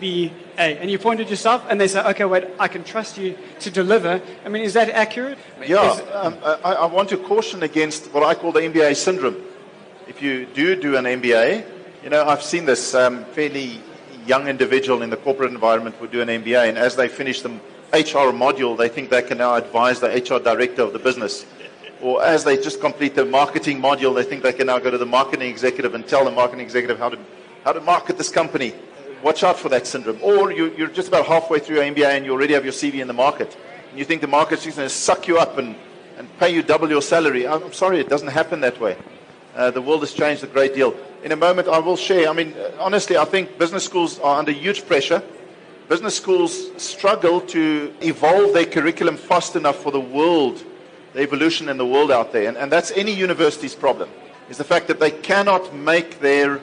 MBA. 0.00 0.30
And 0.56 0.90
you 0.90 0.98
point 0.98 1.20
at 1.20 1.28
yourself, 1.28 1.64
and 1.68 1.80
they 1.80 1.88
say, 1.88 2.02
okay, 2.02 2.24
wait, 2.24 2.44
I 2.58 2.68
can 2.68 2.82
trust 2.84 3.18
you 3.18 3.36
to 3.60 3.70
deliver. 3.70 4.20
I 4.44 4.48
mean, 4.48 4.62
is 4.62 4.72
that 4.74 4.88
accurate? 4.90 5.38
Yeah, 5.66 5.92
Is- 5.92 6.00
um, 6.12 6.38
I, 6.42 6.72
I 6.72 6.86
want 6.86 7.08
to 7.10 7.16
caution 7.18 7.62
against 7.62 8.12
what 8.12 8.22
I 8.22 8.34
call 8.34 8.52
the 8.52 8.60
MBA 8.60 8.96
syndrome. 8.96 9.36
If 10.08 10.22
you 10.22 10.46
do 10.46 10.76
do 10.80 10.96
an 10.96 11.04
MBA, 11.04 11.66
you 12.02 12.10
know, 12.10 12.24
I've 12.24 12.42
seen 12.42 12.64
this 12.64 12.94
um, 12.94 13.24
fairly 13.26 13.80
young 14.26 14.48
individual 14.48 15.02
in 15.02 15.10
the 15.10 15.16
corporate 15.16 15.50
environment 15.50 16.00
would 16.00 16.10
do 16.10 16.20
an 16.20 16.28
MBA, 16.28 16.68
and 16.68 16.78
as 16.78 16.96
they 16.96 17.08
finish 17.08 17.42
the 17.42 17.50
HR 17.92 18.32
module, 18.32 18.76
they 18.76 18.88
think 18.88 19.10
they 19.10 19.22
can 19.22 19.38
now 19.38 19.54
advise 19.54 20.00
the 20.00 20.08
HR 20.08 20.42
director 20.42 20.82
of 20.82 20.92
the 20.92 20.98
business. 20.98 21.44
Or 22.02 22.22
as 22.22 22.44
they 22.44 22.56
just 22.56 22.80
complete 22.80 23.14
the 23.14 23.24
marketing 23.24 23.80
module, 23.80 24.14
they 24.14 24.22
think 24.22 24.42
they 24.42 24.52
can 24.52 24.66
now 24.66 24.78
go 24.78 24.90
to 24.90 24.98
the 24.98 25.06
marketing 25.06 25.48
executive 25.48 25.94
and 25.94 26.06
tell 26.06 26.24
the 26.24 26.30
marketing 26.30 26.64
executive 26.64 26.98
how 26.98 27.08
to, 27.08 27.18
how 27.64 27.72
to 27.72 27.80
market 27.80 28.18
this 28.18 28.28
company. 28.28 28.74
Watch 29.26 29.42
out 29.42 29.58
for 29.58 29.68
that 29.70 29.88
syndrome. 29.88 30.20
Or 30.22 30.52
you, 30.52 30.72
you're 30.78 30.86
just 30.86 31.08
about 31.08 31.26
halfway 31.26 31.58
through 31.58 31.74
your 31.74 31.84
MBA 31.84 32.16
and 32.16 32.24
you 32.24 32.30
already 32.30 32.54
have 32.54 32.62
your 32.62 32.72
CV 32.72 33.00
in 33.00 33.08
the 33.08 33.12
market. 33.12 33.56
And 33.90 33.98
you 33.98 34.04
think 34.04 34.20
the 34.20 34.28
market's 34.28 34.62
just 34.62 34.76
going 34.76 34.88
to 34.88 34.94
suck 34.94 35.26
you 35.26 35.36
up 35.36 35.58
and, 35.58 35.74
and 36.16 36.28
pay 36.38 36.54
you 36.54 36.62
double 36.62 36.88
your 36.88 37.02
salary. 37.02 37.44
I'm 37.44 37.60
I'm 37.64 37.72
sorry, 37.72 37.98
it 37.98 38.08
doesn't 38.08 38.28
happen 38.28 38.60
that 38.60 38.80
way. 38.80 38.96
Uh, 39.56 39.72
the 39.72 39.82
world 39.82 40.02
has 40.02 40.12
changed 40.12 40.44
a 40.44 40.46
great 40.46 40.74
deal. 40.74 40.94
In 41.24 41.32
a 41.32 41.36
moment, 41.36 41.66
I 41.66 41.80
will 41.80 41.96
share. 41.96 42.28
I 42.28 42.32
mean, 42.32 42.52
uh, 42.52 42.70
honestly, 42.78 43.16
I 43.16 43.24
think 43.24 43.58
business 43.58 43.84
schools 43.84 44.20
are 44.20 44.38
under 44.38 44.52
huge 44.52 44.86
pressure. 44.86 45.20
Business 45.88 46.16
schools 46.16 46.70
struggle 46.80 47.40
to 47.40 47.92
evolve 48.02 48.54
their 48.54 48.66
curriculum 48.66 49.16
fast 49.16 49.56
enough 49.56 49.82
for 49.82 49.90
the 49.90 50.06
world, 50.18 50.62
the 51.14 51.22
evolution 51.22 51.68
in 51.68 51.78
the 51.78 51.86
world 51.86 52.12
out 52.12 52.32
there. 52.32 52.46
And, 52.46 52.56
and 52.56 52.70
that's 52.70 52.92
any 52.92 53.12
university's 53.12 53.74
problem, 53.74 54.08
is 54.48 54.56
the 54.56 54.62
fact 54.62 54.86
that 54.86 55.00
they 55.00 55.10
cannot 55.10 55.74
make 55.74 56.20
their, 56.20 56.60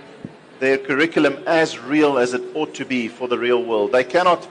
their 0.64 0.78
curriculum 0.78 1.44
as 1.46 1.78
real 1.78 2.18
as 2.18 2.34
it 2.34 2.42
ought 2.56 2.74
to 2.76 2.86
be 2.86 3.08
for 3.08 3.28
the 3.28 3.38
real 3.38 3.64
world. 3.64 3.92
They 3.92 4.04
cannot 4.04 4.48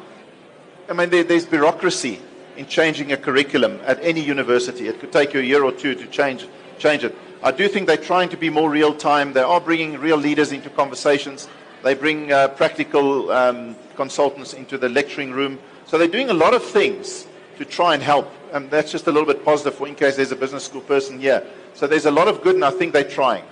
I 0.88 0.94
mean, 0.94 1.10
there, 1.10 1.24
there's 1.24 1.46
bureaucracy 1.46 2.20
in 2.56 2.66
changing 2.66 3.12
a 3.12 3.16
curriculum 3.16 3.80
at 3.84 3.98
any 4.02 4.20
university. 4.20 4.88
It 4.88 5.00
could 5.00 5.12
take 5.12 5.32
you 5.32 5.40
a 5.40 5.42
year 5.42 5.64
or 5.64 5.72
two 5.72 5.94
to 5.94 6.06
change, 6.08 6.46
change 6.78 7.04
it. 7.04 7.16
I 7.42 7.50
do 7.50 7.68
think 7.68 7.86
they're 7.86 7.96
trying 7.96 8.28
to 8.30 8.36
be 8.36 8.50
more 8.50 8.68
real 8.68 8.94
time. 8.94 9.32
They 9.32 9.40
are 9.40 9.60
bringing 9.60 9.98
real 9.98 10.16
leaders 10.16 10.52
into 10.52 10.70
conversations. 10.70 11.48
They 11.82 11.94
bring 11.94 12.30
uh, 12.30 12.48
practical 12.48 13.30
um, 13.30 13.76
consultants 13.96 14.52
into 14.52 14.76
the 14.76 14.88
lecturing 14.88 15.30
room. 15.30 15.58
So 15.86 15.98
they're 15.98 16.08
doing 16.08 16.30
a 16.30 16.34
lot 16.34 16.52
of 16.52 16.62
things 16.62 17.26
to 17.58 17.64
try 17.64 17.94
and 17.94 18.02
help. 18.02 18.30
And 18.52 18.70
that's 18.70 18.92
just 18.92 19.06
a 19.06 19.12
little 19.12 19.26
bit 19.26 19.44
positive 19.44 19.74
for 19.74 19.88
in 19.88 19.94
case 19.94 20.16
there's 20.16 20.32
a 20.32 20.36
business 20.36 20.64
school 20.64 20.82
person 20.82 21.20
here. 21.20 21.42
So 21.74 21.86
there's 21.86 22.06
a 22.06 22.10
lot 22.10 22.28
of 22.28 22.42
good, 22.42 22.56
and 22.56 22.64
I 22.64 22.70
think 22.70 22.92
they're 22.92 23.02
trying. 23.02 23.44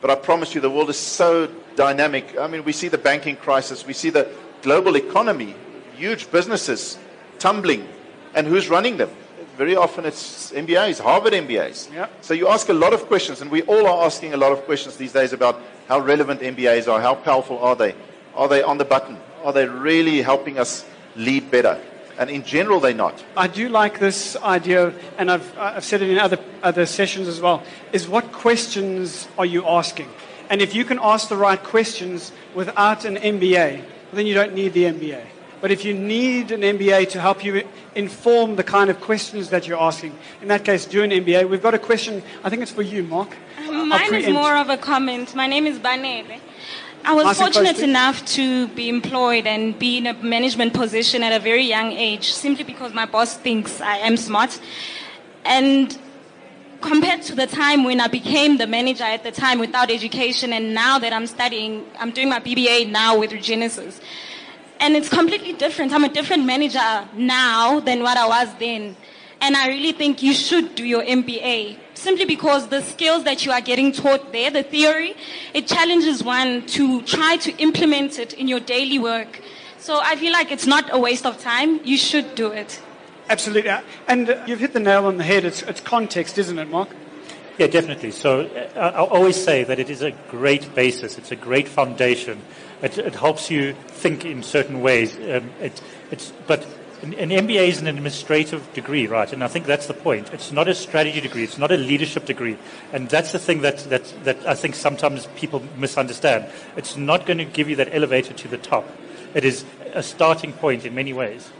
But 0.00 0.10
I 0.10 0.14
promise 0.14 0.54
you, 0.54 0.60
the 0.60 0.70
world 0.70 0.90
is 0.90 0.98
so 0.98 1.50
dynamic. 1.76 2.38
I 2.38 2.46
mean, 2.46 2.64
we 2.64 2.72
see 2.72 2.88
the 2.88 2.98
banking 2.98 3.36
crisis, 3.36 3.84
we 3.84 3.92
see 3.92 4.10
the 4.10 4.28
global 4.62 4.96
economy, 4.96 5.54
huge 5.96 6.30
businesses 6.30 6.98
tumbling, 7.38 7.86
and 8.34 8.46
who's 8.46 8.68
running 8.68 8.96
them? 8.96 9.10
Very 9.56 9.74
often 9.74 10.04
it's 10.04 10.52
MBAs, 10.52 11.00
Harvard 11.00 11.32
MBAs. 11.32 11.92
Yeah. 11.92 12.06
So 12.20 12.32
you 12.32 12.46
ask 12.48 12.68
a 12.68 12.72
lot 12.72 12.92
of 12.92 13.06
questions, 13.06 13.40
and 13.40 13.50
we 13.50 13.62
all 13.62 13.88
are 13.88 14.06
asking 14.06 14.34
a 14.34 14.36
lot 14.36 14.52
of 14.52 14.64
questions 14.64 14.96
these 14.96 15.12
days 15.12 15.32
about 15.32 15.60
how 15.88 15.98
relevant 15.98 16.40
MBAs 16.40 16.86
are, 16.86 17.00
how 17.00 17.16
powerful 17.16 17.58
are 17.58 17.74
they? 17.74 17.94
Are 18.36 18.46
they 18.46 18.62
on 18.62 18.78
the 18.78 18.84
button? 18.84 19.16
Are 19.42 19.52
they 19.52 19.66
really 19.66 20.22
helping 20.22 20.58
us 20.58 20.84
lead 21.16 21.50
better? 21.50 21.80
And 22.18 22.28
in 22.28 22.42
general, 22.42 22.80
they're 22.80 22.92
not. 22.92 23.24
I 23.36 23.46
do 23.46 23.68
like 23.68 24.00
this 24.00 24.36
idea, 24.36 24.92
and 25.18 25.30
I've, 25.30 25.56
I've 25.56 25.84
said 25.84 26.02
it 26.02 26.10
in 26.10 26.18
other, 26.18 26.38
other 26.64 26.84
sessions 26.84 27.28
as 27.28 27.40
well, 27.40 27.62
is 27.92 28.08
what 28.08 28.32
questions 28.32 29.28
are 29.38 29.46
you 29.46 29.64
asking? 29.66 30.08
And 30.50 30.60
if 30.60 30.74
you 30.74 30.84
can 30.84 30.98
ask 31.00 31.28
the 31.28 31.36
right 31.36 31.62
questions 31.62 32.32
without 32.54 33.04
an 33.04 33.16
MBA, 33.16 33.84
then 34.12 34.26
you 34.26 34.34
don't 34.34 34.52
need 34.52 34.72
the 34.72 34.84
MBA. 34.84 35.24
But 35.60 35.70
if 35.70 35.84
you 35.84 35.94
need 35.94 36.50
an 36.50 36.62
MBA 36.62 37.10
to 37.10 37.20
help 37.20 37.44
you 37.44 37.66
inform 37.94 38.56
the 38.56 38.64
kind 38.64 38.90
of 38.90 39.00
questions 39.00 39.50
that 39.50 39.66
you're 39.66 39.80
asking, 39.80 40.16
in 40.40 40.48
that 40.48 40.64
case, 40.64 40.86
do 40.86 41.02
an 41.02 41.10
MBA. 41.10 41.48
We've 41.48 41.62
got 41.62 41.74
a 41.74 41.78
question, 41.78 42.22
I 42.44 42.50
think 42.50 42.62
it's 42.62 42.72
for 42.72 42.82
you, 42.82 43.02
Mark. 43.02 43.36
I'll 43.58 43.86
Mine 43.86 44.14
is 44.14 44.28
more 44.28 44.56
of 44.56 44.70
a 44.70 44.76
comment. 44.76 45.34
My 45.34 45.46
name 45.46 45.66
is 45.66 45.78
Banele. 45.78 46.40
I 47.04 47.14
was 47.14 47.38
fortunate 47.38 47.78
enough 47.80 48.24
to 48.36 48.68
be 48.68 48.88
employed 48.88 49.46
and 49.46 49.78
be 49.78 49.98
in 49.98 50.06
a 50.06 50.14
management 50.14 50.74
position 50.74 51.22
at 51.22 51.32
a 51.32 51.42
very 51.42 51.64
young 51.64 51.92
age 51.92 52.32
simply 52.32 52.64
because 52.64 52.92
my 52.92 53.06
boss 53.06 53.36
thinks 53.36 53.80
I 53.80 53.96
am 53.98 54.16
smart. 54.16 54.60
And 55.44 55.98
compared 56.80 57.22
to 57.22 57.34
the 57.34 57.46
time 57.46 57.84
when 57.84 58.00
I 58.00 58.08
became 58.08 58.58
the 58.58 58.66
manager 58.66 59.04
at 59.04 59.24
the 59.24 59.32
time 59.32 59.58
without 59.58 59.90
education 59.90 60.52
and 60.52 60.74
now 60.74 60.98
that 60.98 61.12
I'm 61.12 61.26
studying, 61.26 61.86
I'm 61.98 62.10
doing 62.10 62.28
my 62.28 62.40
BBA 62.40 62.90
now 62.90 63.18
with 63.18 63.30
Regenesys. 63.30 64.00
And 64.80 64.94
it's 64.94 65.08
completely 65.08 65.54
different. 65.54 65.92
I'm 65.92 66.04
a 66.04 66.08
different 66.08 66.44
manager 66.44 67.08
now 67.14 67.80
than 67.80 68.02
what 68.02 68.16
I 68.16 68.28
was 68.28 68.54
then. 68.58 68.96
And 69.40 69.56
I 69.56 69.68
really 69.68 69.92
think 69.92 70.22
you 70.22 70.34
should 70.34 70.74
do 70.74 70.84
your 70.84 71.02
MBA 71.02 71.78
simply 71.94 72.24
because 72.24 72.68
the 72.68 72.80
skills 72.82 73.24
that 73.24 73.44
you 73.44 73.52
are 73.52 73.60
getting 73.60 73.92
taught 73.92 74.32
there, 74.32 74.50
the 74.50 74.62
theory, 74.62 75.14
it 75.54 75.66
challenges 75.66 76.22
one 76.22 76.66
to 76.66 77.02
try 77.02 77.36
to 77.38 77.52
implement 77.58 78.18
it 78.18 78.32
in 78.34 78.48
your 78.48 78.60
daily 78.60 78.98
work. 78.98 79.40
So 79.78 80.00
I 80.02 80.16
feel 80.16 80.32
like 80.32 80.50
it's 80.50 80.66
not 80.66 80.92
a 80.92 80.98
waste 80.98 81.24
of 81.26 81.40
time. 81.40 81.80
You 81.84 81.96
should 81.96 82.34
do 82.34 82.48
it. 82.48 82.80
Absolutely. 83.30 83.70
And 84.08 84.30
uh, 84.30 84.44
you've 84.46 84.60
hit 84.60 84.72
the 84.72 84.80
nail 84.80 85.06
on 85.06 85.18
the 85.18 85.24
head. 85.24 85.44
It's, 85.44 85.62
it's 85.62 85.80
context, 85.80 86.38
isn't 86.38 86.58
it, 86.58 86.68
Mark? 86.68 86.88
Yeah, 87.58 87.66
definitely. 87.66 88.12
So 88.12 88.42
uh, 88.76 88.78
I- 88.78 88.90
always 88.94 89.36
say 89.42 89.64
that 89.64 89.78
it 89.78 89.90
is 89.90 90.02
a 90.02 90.12
great 90.30 90.74
basis. 90.74 91.18
It's 91.18 91.32
a 91.32 91.36
great 91.36 91.68
foundation. 91.68 92.40
It, 92.82 92.96
it 92.98 93.14
helps 93.16 93.50
you 93.50 93.74
think 93.88 94.24
in 94.24 94.42
certain 94.42 94.80
ways. 94.80 95.16
Um, 95.16 95.50
it, 95.60 95.80
it's, 96.10 96.32
but 96.46 96.64
an, 97.02 97.14
an 97.14 97.30
MBA 97.30 97.68
is 97.68 97.80
an 97.80 97.86
administrative 97.86 98.72
degree, 98.72 99.06
right? 99.06 99.32
And 99.32 99.44
I 99.44 99.48
think 99.48 99.66
that's 99.66 99.86
the 99.86 99.94
point. 99.94 100.32
It's 100.32 100.52
not 100.52 100.68
a 100.68 100.74
strategy 100.74 101.20
degree. 101.20 101.44
It's 101.44 101.58
not 101.58 101.70
a 101.70 101.76
leadership 101.76 102.24
degree. 102.24 102.56
And 102.92 103.08
that's 103.08 103.32
the 103.32 103.38
thing 103.38 103.60
that, 103.62 103.78
that, 103.90 104.12
that 104.24 104.46
I 104.46 104.54
think 104.54 104.74
sometimes 104.74 105.26
people 105.36 105.62
misunderstand. 105.76 106.46
It's 106.76 106.96
not 106.96 107.26
going 107.26 107.38
to 107.38 107.44
give 107.44 107.68
you 107.68 107.76
that 107.76 107.94
elevator 107.94 108.34
to 108.34 108.48
the 108.48 108.58
top. 108.58 108.86
It 109.34 109.44
is 109.44 109.64
a 109.94 110.02
starting 110.02 110.52
point 110.52 110.84
in 110.84 110.94
many 110.94 111.12
ways. 111.12 111.50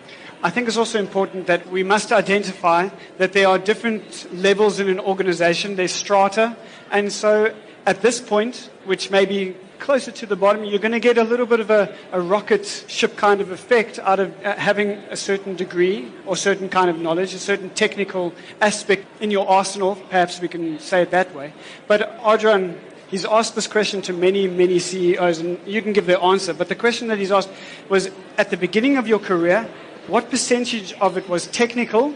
I 0.42 0.50
think 0.50 0.68
it's 0.68 0.76
also 0.76 1.00
important 1.00 1.48
that 1.48 1.66
we 1.68 1.82
must 1.82 2.12
identify 2.12 2.90
that 3.18 3.32
there 3.32 3.48
are 3.48 3.58
different 3.58 4.32
levels 4.32 4.78
in 4.78 4.88
an 4.88 5.00
organization. 5.00 5.74
There's 5.74 5.92
strata. 5.92 6.56
And 6.92 7.12
so 7.12 7.54
at 7.86 8.02
this 8.02 8.20
point, 8.20 8.70
which 8.84 9.10
may 9.10 9.26
be 9.26 9.56
closer 9.78 10.10
to 10.10 10.26
the 10.26 10.36
bottom, 10.36 10.64
you're 10.64 10.78
going 10.78 10.92
to 10.92 11.00
get 11.00 11.18
a 11.18 11.24
little 11.24 11.46
bit 11.46 11.60
of 11.60 11.70
a, 11.70 11.94
a 12.12 12.20
rocket 12.20 12.66
ship 12.88 13.16
kind 13.16 13.40
of 13.40 13.50
effect 13.50 13.98
out 14.00 14.20
of 14.20 14.34
uh, 14.44 14.54
having 14.56 14.90
a 15.10 15.16
certain 15.16 15.56
degree 15.56 16.10
or 16.26 16.36
certain 16.36 16.68
kind 16.68 16.90
of 16.90 16.98
knowledge, 16.98 17.34
a 17.34 17.38
certain 17.38 17.70
technical 17.70 18.32
aspect 18.60 19.06
in 19.20 19.30
your 19.30 19.48
arsenal. 19.48 19.96
Perhaps 19.96 20.40
we 20.40 20.48
can 20.48 20.78
say 20.78 21.02
it 21.02 21.10
that 21.10 21.34
way. 21.34 21.52
But 21.86 22.20
Adrian, 22.24 22.78
he's 23.08 23.24
asked 23.24 23.54
this 23.54 23.66
question 23.66 24.02
to 24.02 24.12
many, 24.12 24.46
many 24.48 24.78
CEOs, 24.78 25.38
and 25.38 25.58
you 25.66 25.82
can 25.82 25.92
give 25.92 26.06
the 26.06 26.20
answer. 26.20 26.52
But 26.54 26.68
the 26.68 26.74
question 26.74 27.08
that 27.08 27.18
he's 27.18 27.32
asked 27.32 27.50
was 27.88 28.10
at 28.36 28.50
the 28.50 28.56
beginning 28.56 28.96
of 28.96 29.08
your 29.08 29.18
career, 29.18 29.68
what 30.06 30.30
percentage 30.30 30.92
of 30.94 31.16
it 31.16 31.28
was 31.28 31.46
technical 31.46 32.14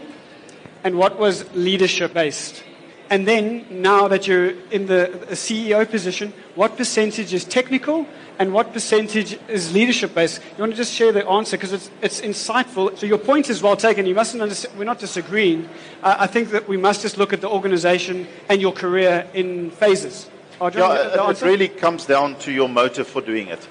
and 0.83 0.97
what 0.97 1.19
was 1.19 1.45
leadership 1.53 2.13
based? 2.13 2.63
And 3.09 3.27
then, 3.27 3.65
now 3.69 4.07
that 4.07 4.27
you're 4.27 4.51
in 4.71 4.87
the 4.87 5.11
CEO 5.31 5.89
position, 5.89 6.33
what 6.55 6.77
percentage 6.77 7.33
is 7.33 7.45
technical 7.45 8.07
and 8.39 8.53
what 8.53 8.73
percentage 8.73 9.37
is 9.47 9.73
leadership 9.73 10.15
based? 10.15 10.41
You 10.57 10.61
want 10.61 10.71
to 10.71 10.77
just 10.77 10.93
share 10.93 11.11
the 11.11 11.27
answer 11.27 11.57
because 11.57 11.73
it's, 11.73 11.91
it's 12.01 12.21
insightful. 12.21 12.97
So, 12.97 13.05
your 13.05 13.17
point 13.17 13.49
is 13.49 13.61
well 13.61 13.75
taken. 13.75 14.05
You 14.05 14.15
mustn't 14.15 14.41
understand, 14.41 14.77
we're 14.79 14.85
not 14.85 14.99
disagreeing. 14.99 15.69
Uh, 16.01 16.15
I 16.17 16.27
think 16.27 16.49
that 16.51 16.67
we 16.67 16.77
must 16.77 17.01
just 17.01 17.17
look 17.17 17.33
at 17.33 17.41
the 17.41 17.49
organization 17.49 18.27
and 18.49 18.61
your 18.61 18.71
career 18.71 19.27
in 19.33 19.69
phases. 19.71 20.29
yeah, 20.59 21.29
it 21.29 21.41
really 21.41 21.67
comes 21.67 22.05
down 22.05 22.35
to 22.39 22.51
your 22.51 22.69
motive 22.69 23.07
for 23.07 23.21
doing 23.21 23.47
it. 23.47 23.67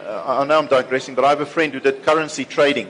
Uh, 0.00 0.40
I 0.40 0.44
know 0.44 0.58
I'm 0.58 0.66
digressing, 0.66 1.14
but 1.14 1.24
I 1.24 1.30
have 1.30 1.40
a 1.40 1.46
friend 1.46 1.72
who 1.72 1.80
did 1.80 2.02
currency 2.02 2.44
trading, 2.44 2.88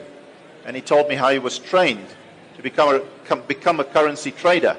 and 0.64 0.74
he 0.74 0.82
told 0.82 1.08
me 1.08 1.14
how 1.14 1.30
he 1.30 1.38
was 1.38 1.58
trained 1.58 2.08
to 2.56 2.62
become 2.62 3.02
a, 3.30 3.36
become 3.36 3.78
a 3.78 3.84
currency 3.84 4.32
trader 4.32 4.76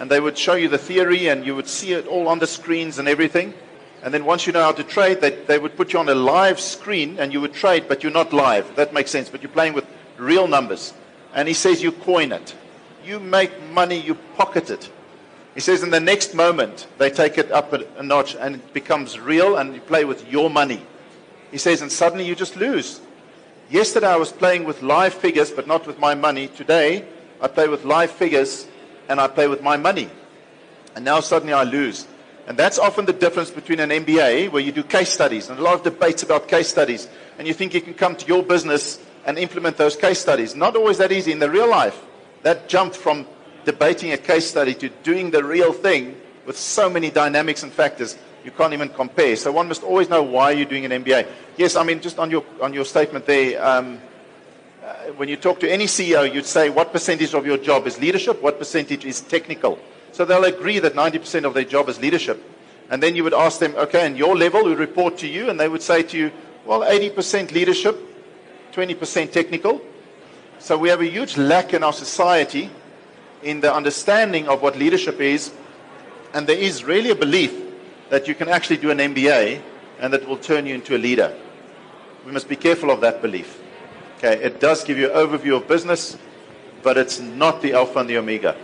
and 0.00 0.10
they 0.10 0.18
would 0.18 0.36
show 0.36 0.54
you 0.54 0.66
the 0.66 0.78
theory 0.78 1.28
and 1.28 1.44
you 1.44 1.54
would 1.54 1.68
see 1.68 1.92
it 1.92 2.06
all 2.06 2.26
on 2.26 2.38
the 2.38 2.46
screens 2.46 2.98
and 2.98 3.06
everything. 3.06 3.52
And 4.02 4.14
then 4.14 4.24
once 4.24 4.46
you 4.46 4.52
know 4.54 4.62
how 4.62 4.72
to 4.72 4.82
trade, 4.82 5.20
they, 5.20 5.32
they 5.44 5.58
would 5.58 5.76
put 5.76 5.92
you 5.92 5.98
on 5.98 6.08
a 6.08 6.14
live 6.14 6.58
screen 6.58 7.18
and 7.18 7.34
you 7.34 7.40
would 7.42 7.52
trade, 7.52 7.84
but 7.86 8.02
you're 8.02 8.10
not 8.10 8.32
live. 8.32 8.74
That 8.76 8.94
makes 8.94 9.10
sense. 9.10 9.28
But 9.28 9.42
you're 9.42 9.52
playing 9.52 9.74
with 9.74 9.84
real 10.16 10.48
numbers. 10.48 10.94
And 11.34 11.46
he 11.46 11.52
says 11.52 11.82
you 11.82 11.92
coin 11.92 12.32
it. 12.32 12.56
You 13.04 13.20
make 13.20 13.52
money, 13.72 14.00
you 14.00 14.14
pocket 14.38 14.70
it. 14.70 14.90
He 15.52 15.60
says 15.60 15.82
in 15.82 15.90
the 15.90 16.00
next 16.00 16.34
moment, 16.34 16.86
they 16.96 17.10
take 17.10 17.36
it 17.36 17.52
up 17.52 17.74
a, 17.74 17.84
a 17.98 18.02
notch 18.02 18.34
and 18.36 18.54
it 18.54 18.72
becomes 18.72 19.20
real 19.20 19.56
and 19.56 19.74
you 19.74 19.82
play 19.82 20.06
with 20.06 20.26
your 20.32 20.48
money. 20.48 20.80
He 21.50 21.58
says, 21.58 21.82
and 21.82 21.92
suddenly 21.92 22.24
you 22.24 22.34
just 22.34 22.56
lose. 22.56 23.02
Yesterday 23.68 24.08
I 24.08 24.16
was 24.16 24.32
playing 24.32 24.64
with 24.64 24.80
live 24.80 25.12
figures, 25.12 25.50
but 25.50 25.66
not 25.66 25.86
with 25.86 25.98
my 25.98 26.14
money. 26.14 26.48
Today 26.48 27.04
I 27.42 27.48
play 27.48 27.68
with 27.68 27.84
live 27.84 28.10
figures 28.10 28.66
and 29.10 29.20
I 29.20 29.26
play 29.26 29.48
with 29.48 29.60
my 29.60 29.76
money. 29.76 30.08
And 30.94 31.04
now 31.04 31.20
suddenly 31.20 31.52
I 31.52 31.64
lose. 31.64 32.06
And 32.46 32.56
that's 32.56 32.78
often 32.78 33.04
the 33.04 33.12
difference 33.12 33.50
between 33.50 33.80
an 33.80 33.90
MBA, 33.90 34.50
where 34.50 34.62
you 34.62 34.72
do 34.72 34.82
case 34.82 35.10
studies, 35.10 35.50
and 35.50 35.58
a 35.58 35.62
lot 35.62 35.74
of 35.74 35.82
debates 35.82 36.22
about 36.22 36.48
case 36.48 36.68
studies, 36.68 37.08
and 37.38 37.46
you 37.46 37.52
think 37.52 37.74
you 37.74 37.80
can 37.80 37.94
come 37.94 38.16
to 38.16 38.26
your 38.26 38.42
business 38.42 38.98
and 39.26 39.38
implement 39.38 39.76
those 39.76 39.96
case 39.96 40.18
studies. 40.18 40.54
Not 40.54 40.76
always 40.76 40.98
that 40.98 41.12
easy 41.12 41.32
in 41.32 41.40
the 41.40 41.50
real 41.50 41.68
life. 41.68 42.00
That 42.42 42.68
jump 42.68 42.94
from 42.94 43.26
debating 43.64 44.12
a 44.12 44.16
case 44.16 44.48
study 44.48 44.74
to 44.74 44.88
doing 45.02 45.30
the 45.30 45.44
real 45.44 45.72
thing 45.72 46.16
with 46.46 46.56
so 46.56 46.88
many 46.88 47.10
dynamics 47.10 47.62
and 47.62 47.72
factors, 47.72 48.16
you 48.44 48.50
can't 48.50 48.72
even 48.72 48.88
compare. 48.88 49.36
So 49.36 49.52
one 49.52 49.68
must 49.68 49.82
always 49.82 50.08
know 50.08 50.22
why 50.22 50.52
you're 50.52 50.66
doing 50.66 50.84
an 50.84 51.04
MBA. 51.04 51.28
Yes, 51.56 51.76
I 51.76 51.82
mean, 51.82 52.00
just 52.00 52.18
on 52.18 52.30
your, 52.30 52.44
on 52.62 52.72
your 52.72 52.84
statement 52.84 53.26
there, 53.26 53.62
um, 53.62 54.00
Uh, 54.90 55.12
when 55.12 55.28
you 55.28 55.36
talk 55.36 55.60
to 55.60 55.70
any 55.70 55.84
CEO, 55.84 56.32
you'd 56.34 56.44
say 56.44 56.68
what 56.68 56.92
percentage 56.92 57.32
of 57.32 57.46
your 57.46 57.56
job 57.56 57.86
is 57.86 58.00
leadership, 58.00 58.42
what 58.42 58.58
percentage 58.58 59.04
is 59.04 59.20
technical. 59.20 59.78
So 60.10 60.24
they'll 60.24 60.44
agree 60.44 60.80
that 60.80 60.94
90% 60.94 61.44
of 61.44 61.54
their 61.54 61.62
job 61.62 61.88
is 61.88 62.00
leadership. 62.00 62.42
And 62.90 63.00
then 63.00 63.14
you 63.14 63.22
would 63.22 63.32
ask 63.32 63.60
them, 63.60 63.72
okay, 63.76 64.04
and 64.04 64.18
your 64.18 64.36
level 64.36 64.64
would 64.64 64.80
report 64.80 65.16
to 65.18 65.28
you, 65.28 65.48
and 65.48 65.60
they 65.60 65.68
would 65.68 65.82
say 65.82 66.02
to 66.02 66.18
you, 66.18 66.32
well, 66.66 66.80
80% 66.80 67.52
leadership, 67.52 67.96
20% 68.72 69.30
technical. 69.30 69.80
So 70.58 70.76
we 70.76 70.88
have 70.88 71.00
a 71.00 71.06
huge 71.08 71.36
lack 71.36 71.72
in 71.72 71.84
our 71.84 71.92
society 71.92 72.68
in 73.44 73.60
the 73.60 73.72
understanding 73.72 74.48
of 74.48 74.60
what 74.60 74.76
leadership 74.76 75.20
is, 75.20 75.52
and 76.34 76.48
there 76.48 76.58
is 76.58 76.82
really 76.82 77.10
a 77.10 77.14
belief 77.14 77.54
that 78.08 78.26
you 78.26 78.34
can 78.34 78.48
actually 78.48 78.78
do 78.78 78.90
an 78.90 78.98
MBA 78.98 79.62
and 80.00 80.12
that 80.12 80.26
will 80.26 80.36
turn 80.36 80.66
you 80.66 80.74
into 80.74 80.96
a 80.96 80.98
leader. 80.98 81.32
We 82.26 82.32
must 82.32 82.48
be 82.48 82.56
careful 82.56 82.90
of 82.90 83.00
that 83.02 83.22
belief. 83.22 83.60
Okay, 84.22 84.36
it 84.44 84.60
does 84.60 84.84
give 84.84 84.98
you 84.98 85.10
an 85.10 85.16
overview 85.16 85.56
of 85.56 85.66
business, 85.66 86.18
but 86.82 86.98
it's 86.98 87.20
not 87.20 87.62
the 87.62 87.72
alpha 87.72 88.00
and 88.00 88.10
the 88.10 88.18
omega. 88.18 88.54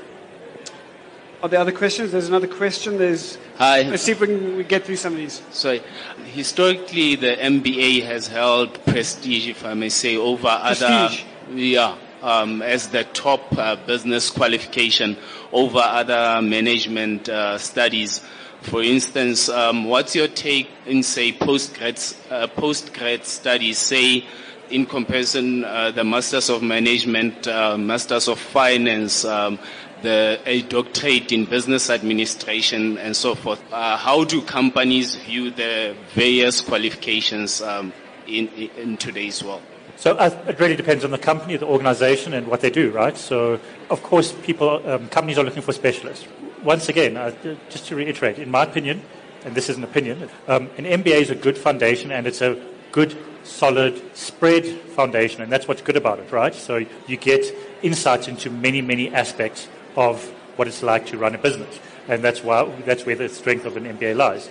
Are 1.43 1.49
there 1.49 1.61
other 1.61 1.73
questions? 1.73 2.13
There's 2.13 2.29
another 2.29 2.47
question. 2.47 2.99
There's. 2.99 3.39
Hi. 3.57 3.81
Let's 3.81 4.03
see 4.03 4.13
if 4.13 4.21
we 4.21 4.27
can 4.27 4.63
get 4.65 4.85
through 4.85 4.97
some 4.97 5.15
of 5.15 5.19
these. 5.19 5.41
Sorry. 5.53 5.81
Historically, 6.27 7.15
the 7.17 7.37
MBA 7.37 8.05
has 8.05 8.27
held 8.27 8.85
prestige, 8.85 9.49
if 9.49 9.65
I 9.65 9.73
may 9.73 9.89
say, 9.89 10.19
over 10.19 10.47
prestige. 10.47 11.25
other. 11.49 11.59
Yeah. 11.59 11.97
Um, 12.21 12.61
as 12.61 12.89
the 12.89 13.05
top 13.05 13.57
uh, 13.57 13.77
business 13.77 14.29
qualification 14.29 15.17
over 15.53 15.79
other 15.79 16.43
management 16.43 17.31
uh, 17.31 17.57
studies. 17.57 18.21
For 18.61 18.83
instance, 18.83 19.49
um, 19.49 19.85
what's 19.85 20.15
your 20.15 20.29
take 20.29 20.69
in, 20.85 21.03
say, 21.03 21.33
postgrad, 21.33 22.15
uh, 22.31 22.47
postgrad 22.49 23.25
studies, 23.25 23.79
say, 23.79 24.27
in 24.71 24.87
comparison, 24.87 25.65
uh, 25.65 25.91
the 25.91 26.05
Masters 26.05 26.49
of 26.51 26.63
Management, 26.63 27.47
uh, 27.47 27.77
Masters 27.77 28.29
of 28.29 28.39
Finance, 28.39 29.25
um, 29.25 29.59
the 30.03 30.41
a 30.45 30.63
doctorate 30.63 31.33
in 31.33 31.45
business 31.45 31.91
administration, 31.91 32.99
and 32.99 33.17
so 33.17 33.35
forth. 33.35 33.63
Uh, 33.73 33.97
how 33.97 34.25
do 34.25 34.43
companies 34.43 35.15
view 35.17 35.51
the 35.51 35.97
various 36.15 36.61
qualifications 36.61 37.63
um, 37.63 37.93
in, 38.27 38.49
in 38.49 38.97
today's 38.97 39.43
world? 39.43 39.63
So 39.97 40.15
uh, 40.17 40.31
it 40.47 40.61
really 40.61 40.77
depends 40.77 41.05
on 41.05 41.11
the 41.11 41.19
company, 41.19 41.57
the 41.57 41.67
organization, 41.67 42.35
and 42.35 42.47
what 42.47 42.61
they 42.61 42.71
do, 42.71 42.91
right? 42.91 43.17
So, 43.17 43.59
of 43.89 44.03
course, 44.03 44.33
people, 44.43 44.83
um, 44.87 45.09
companies 45.09 45.39
are 45.39 45.45
looking 45.45 45.63
for 45.63 45.73
specialists. 45.73 46.27
Once 46.63 46.89
again, 46.89 47.17
uh, 47.17 47.33
just 47.71 47.87
to 47.87 47.97
reiterate, 47.97 48.39
in 48.39 48.51
my 48.51 48.65
opinion, 48.65 49.01
and 49.45 49.55
this 49.55 49.71
is 49.71 49.77
an 49.79 49.85
opinion, 49.85 50.29
um, 50.49 50.69
an 50.77 50.85
MBA 50.85 51.21
is 51.21 51.31
a 51.31 51.35
good 51.35 51.57
foundation 51.57 52.11
and 52.11 52.27
it's 52.27 52.43
a 52.43 52.61
good 52.93 53.17
solid 53.47 54.17
spread 54.17 54.67
foundation, 54.67 55.43
and 55.43 55.51
that's 55.51 55.69
what's 55.69 55.83
good 55.83 55.97
about 55.97 56.19
it, 56.19 56.31
right? 56.33 56.55
So 56.55 56.85
you 57.07 57.17
get 57.17 57.45
insights 57.83 58.29
into 58.29 58.51
many, 58.51 58.83
many 58.83 59.13
aspects 59.15 59.69
of 59.97 60.25
what 60.57 60.69
it's 60.69 60.83
like 60.83 61.07
to 61.07 61.19
run 61.19 61.35
a 61.35 61.39
business, 61.39 61.79
and 62.09 62.23
that's 62.23 62.43
why 62.43 62.65
that's 62.85 63.07
where 63.07 63.17
the 63.17 63.29
strength 63.29 63.65
of 63.65 63.77
an 63.77 63.85
MBA 63.85 64.17
lies. 64.17 64.51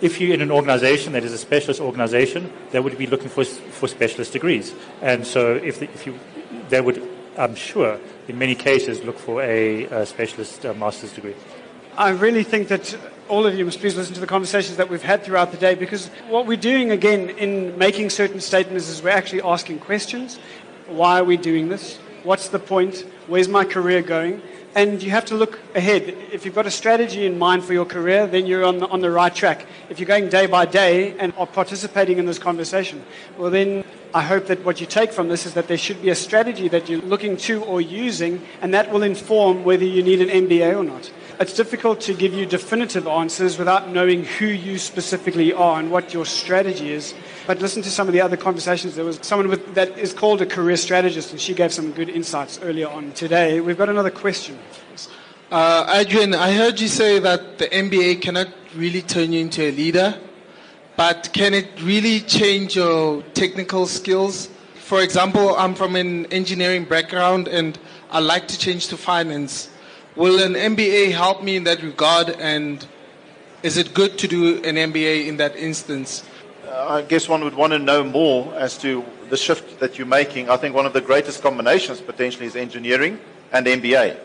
If 0.00 0.20
you're 0.20 0.32
in 0.32 0.40
an 0.40 0.50
organization 0.50 1.12
that 1.12 1.24
is 1.24 1.32
a 1.32 1.38
specialist 1.38 1.80
organization, 1.80 2.52
they 2.70 2.80
would 2.80 2.96
be 2.96 3.06
looking 3.06 3.28
for 3.28 3.44
for 3.44 3.88
specialist 3.88 4.32
degrees, 4.32 4.74
and 5.02 5.26
so 5.26 5.54
if 5.54 5.80
the, 5.80 5.86
if 5.86 6.06
you 6.06 6.18
they 6.68 6.80
would, 6.80 7.06
I'm 7.36 7.54
sure, 7.54 7.98
in 8.28 8.38
many 8.38 8.54
cases, 8.54 9.02
look 9.04 9.18
for 9.18 9.42
a, 9.42 9.84
a 9.84 10.06
specialist 10.06 10.64
uh, 10.64 10.74
master's 10.74 11.12
degree. 11.12 11.34
I 11.96 12.10
really 12.10 12.44
think 12.44 12.68
that 12.68 12.96
all 13.28 13.46
of 13.46 13.58
you 13.58 13.64
must 13.64 13.80
please 13.80 13.96
listen 13.96 14.14
to 14.14 14.20
the 14.20 14.26
conversations 14.26 14.76
that 14.76 14.88
we've 14.88 15.02
had 15.02 15.24
throughout 15.24 15.50
the 15.50 15.56
day 15.58 15.74
because 15.74 16.08
what 16.28 16.46
we're 16.46 16.56
doing 16.56 16.92
again 16.92 17.30
in 17.30 17.76
making 17.78 18.10
certain 18.10 18.40
statements 18.40 18.88
is 18.88 19.02
we're 19.02 19.10
actually 19.10 19.42
asking 19.42 19.80
questions. 19.80 20.38
Why 20.86 21.20
are 21.20 21.24
we 21.24 21.36
doing 21.36 21.68
this? 21.68 21.96
What's 22.22 22.48
the 22.48 22.58
point? 22.58 23.04
Where's 23.26 23.48
my 23.48 23.64
career 23.64 24.02
going? 24.02 24.40
And 24.74 25.02
you 25.02 25.10
have 25.10 25.24
to 25.26 25.34
look 25.34 25.58
ahead. 25.74 26.16
If 26.32 26.44
you've 26.44 26.54
got 26.54 26.66
a 26.66 26.70
strategy 26.70 27.26
in 27.26 27.38
mind 27.38 27.64
for 27.64 27.72
your 27.72 27.84
career, 27.84 28.28
then 28.28 28.46
you're 28.46 28.64
on 28.64 28.78
the, 28.78 28.86
on 28.86 29.00
the 29.00 29.10
right 29.10 29.34
track. 29.34 29.66
If 29.88 29.98
you're 29.98 30.06
going 30.06 30.28
day 30.28 30.46
by 30.46 30.66
day 30.66 31.18
and 31.18 31.32
are 31.36 31.46
participating 31.46 32.18
in 32.18 32.26
this 32.26 32.38
conversation, 32.38 33.04
well, 33.36 33.50
then 33.50 33.84
I 34.14 34.22
hope 34.22 34.46
that 34.46 34.64
what 34.64 34.80
you 34.80 34.86
take 34.86 35.12
from 35.12 35.28
this 35.28 35.44
is 35.44 35.54
that 35.54 35.66
there 35.66 35.78
should 35.78 36.00
be 36.02 36.10
a 36.10 36.14
strategy 36.14 36.68
that 36.68 36.88
you're 36.88 37.02
looking 37.02 37.36
to 37.38 37.64
or 37.64 37.80
using, 37.80 38.46
and 38.62 38.72
that 38.74 38.92
will 38.92 39.02
inform 39.02 39.64
whether 39.64 39.84
you 39.84 40.04
need 40.04 40.20
an 40.20 40.28
MBA 40.28 40.76
or 40.76 40.84
not 40.84 41.10
it's 41.40 41.54
difficult 41.54 42.02
to 42.02 42.12
give 42.12 42.34
you 42.34 42.44
definitive 42.44 43.06
answers 43.06 43.56
without 43.56 43.88
knowing 43.88 44.24
who 44.24 44.44
you 44.44 44.76
specifically 44.76 45.54
are 45.54 45.80
and 45.80 45.90
what 45.90 46.12
your 46.12 46.26
strategy 46.26 46.92
is. 46.92 47.14
But 47.46 47.60
listen 47.62 47.82
to 47.82 47.90
some 47.90 48.06
of 48.08 48.12
the 48.12 48.20
other 48.20 48.36
conversations. 48.36 48.94
There 48.94 49.06
was 49.06 49.18
someone 49.22 49.48
with, 49.48 49.74
that 49.74 49.98
is 49.98 50.12
called 50.12 50.42
a 50.42 50.46
career 50.46 50.76
strategist, 50.76 51.30
and 51.30 51.40
she 51.40 51.54
gave 51.54 51.72
some 51.72 51.92
good 51.92 52.10
insights 52.10 52.60
earlier 52.62 52.88
on 52.88 53.12
today. 53.12 53.60
We've 53.62 53.78
got 53.78 53.88
another 53.88 54.10
question. 54.10 54.58
Uh, 55.50 55.90
Adrian, 55.94 56.34
I 56.34 56.52
heard 56.52 56.78
you 56.78 56.88
say 56.88 57.18
that 57.20 57.56
the 57.56 57.68
MBA 57.68 58.20
cannot 58.20 58.48
really 58.76 59.00
turn 59.00 59.32
you 59.32 59.40
into 59.40 59.62
a 59.62 59.72
leader, 59.72 60.18
but 60.96 61.30
can 61.32 61.54
it 61.54 61.68
really 61.80 62.20
change 62.20 62.76
your 62.76 63.22
technical 63.32 63.86
skills? 63.86 64.50
For 64.74 65.00
example, 65.00 65.56
I'm 65.56 65.74
from 65.74 65.96
an 65.96 66.26
engineering 66.26 66.84
background 66.84 67.48
and 67.48 67.78
I 68.10 68.18
like 68.18 68.46
to 68.48 68.58
change 68.58 68.88
to 68.88 68.98
finance. 68.98 69.70
Will 70.16 70.42
an 70.42 70.54
MBA 70.54 71.12
help 71.12 71.40
me 71.44 71.54
in 71.54 71.62
that 71.64 71.84
regard? 71.84 72.30
And 72.30 72.84
is 73.62 73.76
it 73.76 73.94
good 73.94 74.18
to 74.18 74.26
do 74.26 74.56
an 74.64 74.74
MBA 74.74 75.28
in 75.28 75.36
that 75.36 75.54
instance? 75.54 76.24
Uh, 76.66 76.86
I 76.88 77.02
guess 77.02 77.28
one 77.28 77.44
would 77.44 77.54
want 77.54 77.72
to 77.74 77.78
know 77.78 78.02
more 78.02 78.52
as 78.56 78.76
to 78.78 79.04
the 79.28 79.36
shift 79.36 79.78
that 79.78 79.98
you're 79.98 80.08
making. 80.08 80.50
I 80.50 80.56
think 80.56 80.74
one 80.74 80.84
of 80.84 80.92
the 80.92 81.00
greatest 81.00 81.42
combinations 81.42 82.00
potentially 82.00 82.46
is 82.46 82.56
engineering 82.56 83.20
and 83.52 83.64
MBA. 83.64 84.18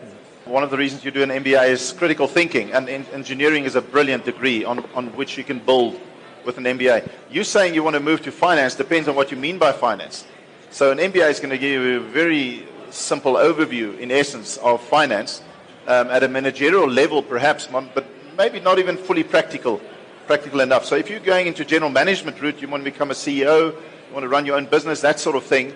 One 0.46 0.64
of 0.64 0.70
the 0.70 0.76
reasons 0.76 1.04
you 1.04 1.12
do 1.12 1.22
an 1.22 1.30
MBA 1.30 1.68
is 1.68 1.92
critical 1.92 2.26
thinking, 2.26 2.72
and 2.72 2.88
engineering 2.88 3.64
is 3.64 3.76
a 3.76 3.80
brilliant 3.80 4.24
degree 4.24 4.64
on, 4.64 4.84
on 4.94 5.06
which 5.14 5.38
you 5.38 5.44
can 5.44 5.60
build 5.60 6.00
with 6.44 6.58
an 6.58 6.64
MBA. 6.64 7.08
You 7.30 7.44
saying 7.44 7.74
you 7.74 7.84
want 7.84 7.94
to 7.94 8.00
move 8.00 8.22
to 8.22 8.32
finance 8.32 8.74
depends 8.74 9.06
on 9.06 9.14
what 9.14 9.30
you 9.30 9.36
mean 9.36 9.56
by 9.56 9.70
finance. 9.70 10.24
So 10.70 10.90
an 10.90 10.98
MBA 10.98 11.30
is 11.30 11.38
going 11.38 11.50
to 11.50 11.58
give 11.58 11.80
you 11.80 11.98
a 11.98 12.00
very 12.00 12.66
simple 12.90 13.34
overview, 13.34 13.96
in 13.98 14.10
essence, 14.10 14.56
of 14.58 14.80
finance 14.82 15.42
um, 15.86 16.08
at 16.10 16.22
a 16.22 16.28
managerial 16.28 16.88
level, 16.88 17.22
perhaps, 17.22 17.66
but 17.66 18.06
maybe 18.36 18.60
not 18.60 18.78
even 18.78 18.96
fully 18.96 19.22
practical, 19.22 19.80
practical 20.26 20.60
enough. 20.60 20.84
So 20.84 20.96
if 20.96 21.08
you're 21.08 21.20
going 21.20 21.46
into 21.46 21.64
general 21.64 21.90
management 21.90 22.40
route, 22.40 22.60
you 22.60 22.68
want 22.68 22.84
to 22.84 22.90
become 22.90 23.10
a 23.10 23.14
CEO, 23.14 23.72
you 23.72 24.14
want 24.14 24.24
to 24.24 24.28
run 24.28 24.46
your 24.46 24.56
own 24.56 24.66
business, 24.66 25.00
that 25.00 25.20
sort 25.20 25.36
of 25.36 25.44
thing. 25.44 25.74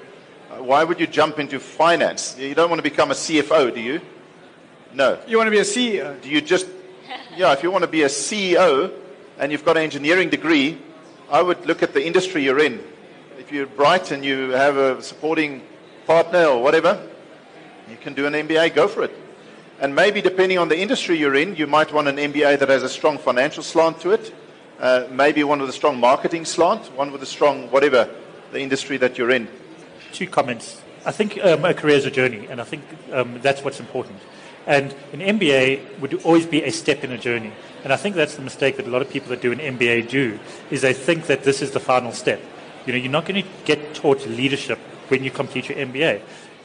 Uh, 0.51 0.63
why 0.63 0.85
would 0.85 0.99
you 0.99 1.07
jump 1.07 1.39
into 1.39 1.61
finance? 1.61 2.37
You 2.39 2.55
don't 2.55 2.69
want 2.69 2.79
to 2.79 2.89
become 2.89 3.11
a 3.11 3.15
CFO, 3.15 3.75
do 3.75 3.81
you? 3.81 4.01
No. 4.93 5.19
You 5.27 5.37
want 5.37 5.47
to 5.47 5.53
be 5.53 5.59
a 5.59 5.63
CEO? 5.63 6.21
Do 6.21 6.29
you 6.29 6.41
just, 6.41 6.67
yeah, 7.37 7.53
if 7.53 7.63
you 7.63 7.71
want 7.71 7.83
to 7.83 7.91
be 7.91 8.03
a 8.03 8.09
CEO 8.09 8.93
and 9.39 9.53
you've 9.53 9.65
got 9.65 9.77
an 9.77 9.85
engineering 9.85 10.29
degree, 10.29 10.79
I 11.31 11.41
would 11.41 11.65
look 11.67 11.83
at 11.83 11.95
the 11.95 12.05
industry 12.05 12.43
you're 12.43 12.59
in. 12.59 12.83
If 13.39 13.53
you're 13.53 13.67
bright 13.67 14.11
and 14.11 14.25
you 14.25 14.51
have 14.51 14.77
a 14.77 15.01
supporting 15.01 15.63
partner 16.07 16.47
or 16.47 16.63
whatever, 16.63 17.01
you 17.89 17.97
can 17.97 18.15
do 18.15 18.27
an 18.27 18.33
MBA, 18.33 18.75
go 18.75 18.89
for 18.89 19.05
it. 19.05 19.17
And 19.81 19.95
maybe 19.95 20.21
depending 20.21 20.59
on 20.59 20.69
the 20.69 20.79
industry 20.79 21.17
you're 21.17 21.35
in, 21.35 21.57
you 21.57 21.67
might 21.67 21.91
want 21.91 22.07
an 22.07 22.17
MBA 22.17 22.59
that 22.59 22.69
has 22.69 22.83
a 22.83 22.89
strong 22.89 23.17
financial 23.17 23.63
slant 23.63 23.99
to 24.03 24.11
it, 24.11 24.35
uh, 24.79 25.07
maybe 25.11 25.43
one 25.43 25.61
with 25.61 25.71
a 25.71 25.73
strong 25.73 25.99
marketing 25.99 26.45
slant, 26.45 26.93
one 26.95 27.11
with 27.11 27.23
a 27.23 27.27
strong 27.27 27.71
whatever 27.71 28.09
the 28.53 28.61
industry 28.61 28.99
that 28.99 29.17
you're 29.17 29.31
in. 29.31 29.49
Two 30.13 30.27
comments. 30.27 30.83
I 31.07 31.13
think 31.13 31.43
um, 31.43 31.65
a 31.65 31.73
career 31.73 31.97
is 31.97 32.05
a 32.05 32.11
journey, 32.11 32.47
and 32.51 32.61
I 32.61 32.65
think 32.65 32.85
um, 33.11 33.41
that's 33.41 33.65
what's 33.65 33.81
important. 33.81 34.19
And 34.67 34.95
an 35.15 35.21
MBA 35.21 35.99
would 36.01 36.23
always 36.25 36.45
be 36.45 36.63
a 36.63 36.71
step 36.71 37.03
in 37.03 37.11
a 37.13 37.19
journey. 37.19 37.53
And 37.83 37.91
I 37.91 37.97
think 37.97 38.17
that's 38.17 38.37
the 38.37 38.43
mistake 38.43 38.77
that 38.77 38.87
a 38.87 38.91
lot 38.91 39.01
of 39.01 39.09
people 39.09 39.31
that 39.31 39.41
do 39.41 39.51
an 39.51 39.59
MBA 39.59 40.11
do, 40.11 40.39
is 40.71 40.83
they 40.83 40.93
think 40.93 41.27
that 41.27 41.45
this 41.45 41.63
is 41.63 41.71
the 41.71 41.81
final 41.81 42.13
step. 42.13 42.41
You 42.85 42.93
know, 42.93 42.99
you're 42.99 43.11
not 43.11 43.25
going 43.25 43.43
to 43.43 43.49
get 43.65 43.95
taught 43.95 44.27
leadership 44.27 44.79
when 45.09 45.25
you 45.25 45.31
complete 45.31 45.71
your 45.71 45.79
MBA. 45.79 46.21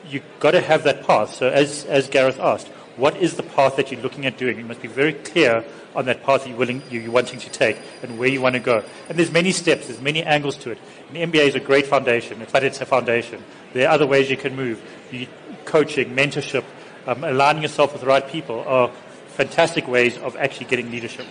You've 0.10 0.24
got 0.42 0.52
to 0.52 0.62
have 0.62 0.84
that 0.84 1.08
path. 1.08 1.34
So 1.34 1.50
as, 1.50 1.86
as 1.86 2.10
Gareth 2.10 2.40
asked, 2.40 2.70
what 2.98 3.18
is 3.18 3.36
the 3.36 3.44
path 3.44 3.76
that 3.76 3.92
you're 3.92 4.02
looking 4.02 4.26
at 4.26 4.38
doing? 4.38 4.58
You 4.58 4.66
must 4.66 4.82
be 4.82 4.88
very 4.88 5.14
clear 5.14 5.64
on 5.96 6.06
that 6.06 6.24
path 6.24 6.48
you're, 6.48 6.58
willing, 6.58 6.82
you're 6.90 7.12
wanting 7.12 7.40
to 7.40 7.50
take 7.50 7.78
and 8.04 8.18
where 8.18 8.30
you 8.30 8.42
want 8.42 8.54
to 8.54 8.60
go. 8.60 8.84
And 9.10 9.18
there's 9.18 9.32
many 9.32 9.52
steps, 9.52 9.88
there's 9.88 10.02
many 10.02 10.24
angles 10.24 10.58
to 10.58 10.72
it. 10.72 10.78
An 11.10 11.32
MBA 11.32 11.48
is 11.48 11.56
a 11.56 11.60
great 11.60 11.88
foundation, 11.88 12.46
but 12.52 12.64
it's 12.64 12.82
a 12.82 12.86
foundation. 12.86 13.44
There 13.74 13.88
are 13.88 13.94
other 13.94 14.08
ways 14.08 14.30
you 14.30 14.38
can 14.38 14.56
move. 14.56 14.82
You, 15.12 15.28
coaching, 15.66 16.16
mentorship, 16.16 16.64
um, 17.08 17.24
aligning 17.24 17.62
yourself 17.62 17.92
with 17.92 18.02
the 18.02 18.08
right 18.08 18.28
people 18.28 18.64
are 18.68 18.90
fantastic 19.28 19.88
ways 19.88 20.18
of 20.20 20.36
actually 20.38 20.68
getting 20.68 20.92
leadership. 20.92 21.26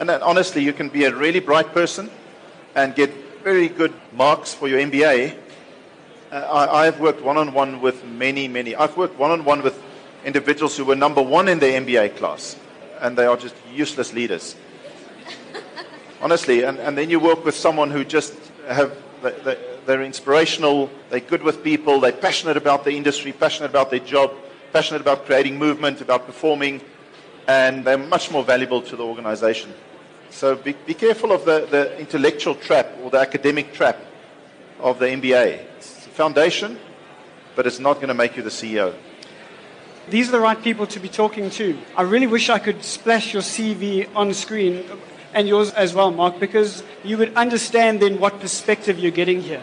And 0.00 0.08
then, 0.08 0.22
honestly, 0.22 0.62
you 0.62 0.72
can 0.72 0.88
be 0.88 1.04
a 1.04 1.14
really 1.14 1.40
bright 1.40 1.72
person 1.72 2.10
and 2.74 2.94
get 2.94 3.12
very 3.44 3.68
good 3.68 3.94
marks 4.12 4.52
for 4.52 4.66
your 4.66 4.80
MBA. 4.80 5.36
Uh, 6.32 6.34
I, 6.34 6.86
I've 6.86 6.98
worked 6.98 7.22
one 7.22 7.36
on 7.36 7.52
one 7.52 7.80
with 7.80 8.04
many, 8.04 8.48
many. 8.48 8.74
I've 8.74 8.96
worked 8.96 9.18
one 9.18 9.30
on 9.30 9.44
one 9.44 9.62
with 9.62 9.80
individuals 10.24 10.76
who 10.76 10.84
were 10.84 10.96
number 10.96 11.22
one 11.22 11.48
in 11.48 11.58
their 11.58 11.80
MBA 11.80 12.16
class, 12.16 12.56
and 13.00 13.16
they 13.16 13.26
are 13.26 13.36
just 13.36 13.54
useless 13.72 14.12
leaders. 14.12 14.56
Honestly, 16.20 16.62
and, 16.62 16.78
and 16.78 16.96
then 16.96 17.10
you 17.10 17.20
work 17.20 17.44
with 17.44 17.54
someone 17.54 17.90
who 17.90 18.04
just 18.04 18.34
have 18.66 18.96
they're 19.86 20.02
inspirational, 20.02 20.90
they're 21.10 21.20
good 21.20 21.42
with 21.42 21.62
people, 21.62 22.00
they're 22.00 22.12
passionate 22.12 22.56
about 22.56 22.84
the 22.84 22.92
industry, 22.92 23.32
passionate 23.32 23.70
about 23.70 23.90
their 23.90 24.00
job, 24.00 24.32
passionate 24.72 25.00
about 25.00 25.26
creating 25.26 25.58
movement, 25.58 26.00
about 26.00 26.26
performing, 26.26 26.80
and 27.46 27.84
they're 27.84 27.98
much 27.98 28.30
more 28.30 28.42
valuable 28.44 28.80
to 28.82 28.96
the 28.96 29.02
organization. 29.02 29.72
So 30.30 30.56
be, 30.56 30.72
be 30.86 30.94
careful 30.94 31.32
of 31.32 31.44
the, 31.44 31.66
the 31.70 31.98
intellectual 31.98 32.54
trap 32.54 32.92
or 33.02 33.10
the 33.10 33.18
academic 33.18 33.72
trap 33.72 33.98
of 34.80 34.98
the 34.98 35.06
MBA. 35.06 35.64
It's 35.76 36.06
a 36.06 36.10
foundation, 36.10 36.78
but 37.54 37.66
it's 37.66 37.78
not 37.78 37.96
going 37.96 38.08
to 38.08 38.14
make 38.14 38.36
you 38.36 38.42
the 38.42 38.50
CEO. 38.50 38.94
These 40.08 40.28
are 40.28 40.32
the 40.32 40.40
right 40.40 40.60
people 40.60 40.86
to 40.88 41.00
be 41.00 41.08
talking 41.08 41.50
to. 41.50 41.78
I 41.96 42.02
really 42.02 42.26
wish 42.26 42.50
I 42.50 42.58
could 42.58 42.84
splash 42.84 43.32
your 43.32 43.42
CV 43.42 44.08
on 44.14 44.34
screen 44.34 44.84
and 45.32 45.48
yours 45.48 45.72
as 45.72 45.94
well, 45.94 46.10
Mark, 46.10 46.38
because 46.38 46.82
you 47.02 47.16
would 47.18 47.34
understand 47.34 48.00
then 48.00 48.20
what 48.20 48.38
perspective 48.40 48.98
you're 48.98 49.10
getting 49.10 49.40
here 49.40 49.62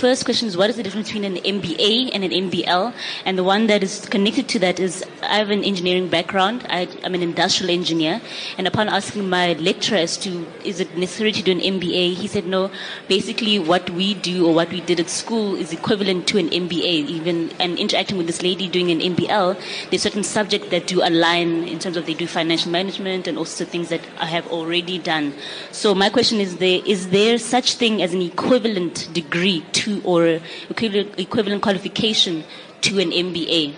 first 0.00 0.24
question 0.24 0.48
is 0.48 0.56
what 0.56 0.70
is 0.70 0.76
the 0.76 0.82
difference 0.82 1.08
between 1.08 1.24
an 1.24 1.36
MBA 1.36 2.10
and 2.14 2.24
an 2.24 2.30
MBL? 2.30 2.94
And 3.26 3.36
the 3.36 3.44
one 3.44 3.66
that 3.66 3.82
is 3.82 4.06
connected 4.08 4.48
to 4.48 4.58
that 4.60 4.80
is 4.80 5.04
I 5.22 5.36
have 5.36 5.50
an 5.50 5.62
engineering 5.62 6.08
background. 6.08 6.64
I, 6.70 6.88
am 7.04 7.14
an 7.14 7.22
industrial 7.22 7.70
engineer. 7.70 8.22
And 8.56 8.66
upon 8.66 8.88
asking 8.88 9.28
my 9.28 9.52
lecturer 9.54 9.98
as 9.98 10.16
to 10.18 10.46
is 10.64 10.80
it 10.80 10.96
necessary 10.96 11.32
to 11.32 11.42
do 11.42 11.52
an 11.52 11.60
MBA, 11.60 12.14
he 12.14 12.26
said 12.26 12.46
no. 12.46 12.70
Basically, 13.08 13.58
what 13.58 13.90
we 13.90 14.14
do 14.14 14.46
or 14.46 14.54
what 14.54 14.70
we 14.70 14.80
did 14.80 15.00
at 15.00 15.10
school 15.10 15.54
is 15.54 15.70
equivalent 15.70 16.26
to 16.28 16.38
an 16.38 16.48
MBA. 16.48 16.94
Even 17.16 17.50
and 17.60 17.78
interacting 17.78 18.16
with 18.16 18.26
this 18.26 18.42
lady 18.42 18.68
doing 18.68 18.90
an 18.90 19.00
MBL, 19.00 19.60
there's 19.90 20.02
certain 20.02 20.24
subjects 20.24 20.70
that 20.70 20.86
do 20.86 21.02
align 21.02 21.68
in 21.68 21.78
terms 21.78 21.98
of 21.98 22.06
they 22.06 22.14
do 22.14 22.26
financial 22.26 22.72
management 22.72 23.28
and 23.28 23.36
also 23.36 23.66
things 23.66 23.90
that 23.90 24.00
I 24.18 24.26
have 24.26 24.46
already 24.48 24.98
done. 24.98 25.34
So 25.72 25.94
my 25.94 26.08
question 26.08 26.40
is 26.40 26.56
there 26.56 26.80
is 26.86 27.10
there 27.10 27.36
such 27.36 27.74
thing 27.74 28.02
as 28.02 28.14
an 28.14 28.22
equivalent 28.22 29.12
degree 29.12 29.60
to 29.72 29.89
to 29.90 30.02
or 30.04 30.40
equivalent, 30.68 31.62
qualification 31.62 32.44
to 32.82 32.98
an 32.98 33.10
MBA? 33.10 33.74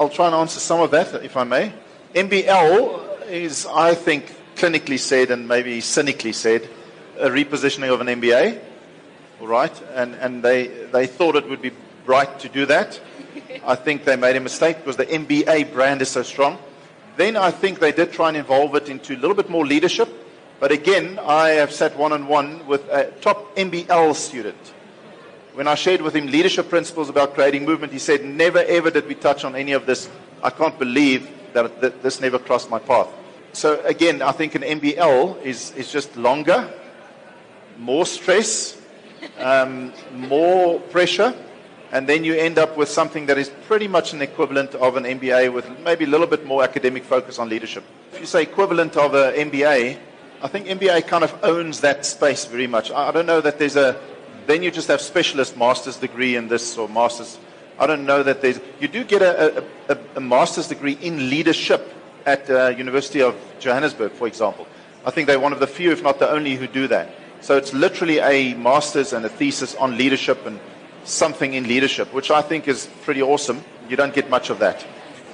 I'll 0.00 0.08
try 0.08 0.26
and 0.26 0.34
answer 0.34 0.60
some 0.60 0.80
of 0.80 0.90
that, 0.90 1.24
if 1.24 1.36
I 1.36 1.44
may. 1.44 1.72
MBL 2.14 3.28
is, 3.28 3.66
I 3.66 3.94
think, 3.94 4.34
clinically 4.56 4.98
said 4.98 5.30
and 5.30 5.46
maybe 5.46 5.80
cynically 5.80 6.32
said, 6.32 6.68
a 7.18 7.28
repositioning 7.28 7.92
of 7.92 8.00
an 8.00 8.08
MBA. 8.08 8.60
All 9.40 9.46
right? 9.46 9.82
And, 9.94 10.14
and 10.16 10.42
they, 10.42 10.66
they 10.66 11.06
thought 11.06 11.36
it 11.36 11.48
would 11.48 11.62
be 11.62 11.72
right 12.06 12.38
to 12.40 12.48
do 12.48 12.66
that. 12.66 13.00
I 13.64 13.74
think 13.74 14.04
they 14.04 14.16
made 14.16 14.36
a 14.36 14.40
mistake 14.40 14.78
because 14.78 14.96
the 14.96 15.06
MBA 15.06 15.72
brand 15.72 16.02
is 16.02 16.10
so 16.10 16.22
strong. 16.22 16.58
Then 17.16 17.36
I 17.36 17.50
think 17.50 17.78
they 17.78 17.92
did 17.92 18.12
try 18.12 18.28
and 18.28 18.36
involve 18.36 18.74
it 18.74 18.88
into 18.88 19.14
a 19.14 19.18
little 19.18 19.36
bit 19.36 19.48
more 19.48 19.64
leadership. 19.64 20.08
But 20.58 20.72
again, 20.72 21.18
I 21.22 21.50
have 21.50 21.72
sat 21.72 21.96
one 21.96 22.12
on 22.12 22.26
one 22.26 22.66
with 22.66 22.88
a 22.88 23.10
top 23.20 23.56
MBL 23.56 24.14
student 24.14 24.73
when 25.54 25.68
I 25.68 25.76
shared 25.76 26.02
with 26.02 26.14
him 26.14 26.26
leadership 26.26 26.68
principles 26.68 27.08
about 27.08 27.34
creating 27.34 27.64
movement, 27.64 27.92
he 27.92 27.98
said, 27.98 28.24
Never 28.24 28.58
ever 28.58 28.90
did 28.90 29.06
we 29.06 29.14
touch 29.14 29.44
on 29.44 29.54
any 29.54 29.72
of 29.72 29.86
this. 29.86 30.08
I 30.42 30.50
can't 30.50 30.78
believe 30.78 31.30
that, 31.52 32.02
this 32.02 32.20
never 32.20 32.38
crossed 32.38 32.68
my 32.68 32.78
path. 32.78 33.08
So, 33.52 33.80
again, 33.84 34.20
I 34.20 34.32
think 34.32 34.56
an 34.56 34.62
MBL 34.62 35.42
is, 35.42 35.70
is 35.76 35.92
just 35.92 36.16
longer, 36.16 36.68
more 37.78 38.04
stress, 38.04 38.76
um, 39.38 39.92
more 40.12 40.80
pressure, 40.80 41.32
and 41.92 42.08
then 42.08 42.24
you 42.24 42.34
end 42.34 42.58
up 42.58 42.76
with 42.76 42.88
something 42.88 43.26
that 43.26 43.38
is 43.38 43.48
pretty 43.68 43.86
much 43.86 44.12
an 44.12 44.22
equivalent 44.22 44.74
of 44.74 44.96
an 44.96 45.04
MBA 45.04 45.52
with 45.52 45.66
maybe 45.80 46.04
a 46.04 46.08
little 46.08 46.26
bit 46.26 46.44
more 46.44 46.64
academic 46.64 47.04
focus 47.04 47.38
on 47.38 47.48
leadership. 47.48 47.84
If 48.12 48.18
you 48.20 48.26
say 48.26 48.42
equivalent 48.42 48.96
of 48.96 49.14
an 49.14 49.50
MBA, 49.50 49.98
I 50.42 50.48
think 50.48 50.66
MBA 50.66 51.06
kind 51.06 51.22
of 51.22 51.38
owns 51.44 51.80
that 51.80 52.04
space 52.04 52.44
very 52.44 52.66
much. 52.66 52.90
I 52.90 53.12
don't 53.12 53.26
know 53.26 53.40
that 53.40 53.60
there's 53.60 53.76
a 53.76 53.98
then 54.46 54.62
you 54.62 54.70
just 54.70 54.88
have 54.88 55.00
specialist 55.00 55.56
master's 55.56 55.96
degree 55.96 56.36
in 56.36 56.48
this 56.48 56.76
or 56.76 56.88
master's. 56.88 57.38
I 57.78 57.86
don't 57.86 58.06
know 58.06 58.22
that 58.22 58.40
there's. 58.40 58.60
You 58.80 58.88
do 58.88 59.04
get 59.04 59.22
a, 59.22 59.64
a, 59.88 59.98
a 60.16 60.20
master's 60.20 60.68
degree 60.68 60.98
in 61.00 61.30
leadership 61.30 61.92
at 62.26 62.48
uh, 62.48 62.68
University 62.68 63.20
of 63.20 63.36
Johannesburg, 63.58 64.12
for 64.12 64.26
example. 64.26 64.66
I 65.04 65.10
think 65.10 65.26
they're 65.26 65.40
one 65.40 65.52
of 65.52 65.60
the 65.60 65.66
few, 65.66 65.90
if 65.90 66.02
not 66.02 66.18
the 66.18 66.30
only, 66.30 66.54
who 66.54 66.66
do 66.66 66.88
that. 66.88 67.10
So 67.40 67.56
it's 67.56 67.74
literally 67.74 68.20
a 68.20 68.54
master's 68.54 69.12
and 69.12 69.24
a 69.24 69.28
thesis 69.28 69.74
on 69.74 69.98
leadership 69.98 70.46
and 70.46 70.58
something 71.04 71.52
in 71.52 71.68
leadership, 71.68 72.12
which 72.14 72.30
I 72.30 72.40
think 72.40 72.66
is 72.68 72.88
pretty 73.02 73.20
awesome. 73.20 73.62
You 73.88 73.96
don't 73.96 74.14
get 74.14 74.30
much 74.30 74.48
of 74.48 74.58
that. 74.60 74.86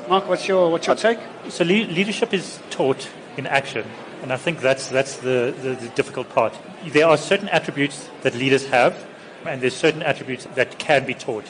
Mark, 0.09 0.29
what's 0.29 0.49
your 0.49 0.73
what's 0.73 0.89
your 0.89 0.97
take? 0.97 1.21
So 1.51 1.63
le- 1.63 1.87
leadership 1.87 2.35
is 2.35 2.59
taught 2.71 3.09
in 3.37 3.47
action. 3.47 3.85
And 4.23 4.33
I 4.33 4.37
think 4.37 4.61
that's, 4.61 4.89
that's 4.89 5.17
the, 5.17 5.55
the, 5.63 5.75
the, 5.75 5.89
difficult 5.95 6.29
part. 6.31 6.57
There 6.87 7.07
are 7.07 7.17
certain 7.17 7.49
attributes 7.49 8.09
that 8.23 8.35
leaders 8.35 8.67
have, 8.67 9.07
and 9.47 9.63
there's 9.63 9.77
certain 9.77 10.03
attributes 10.03 10.47
that 10.55 10.79
can 10.79 11.07
be 11.07 11.15
taught. 11.15 11.47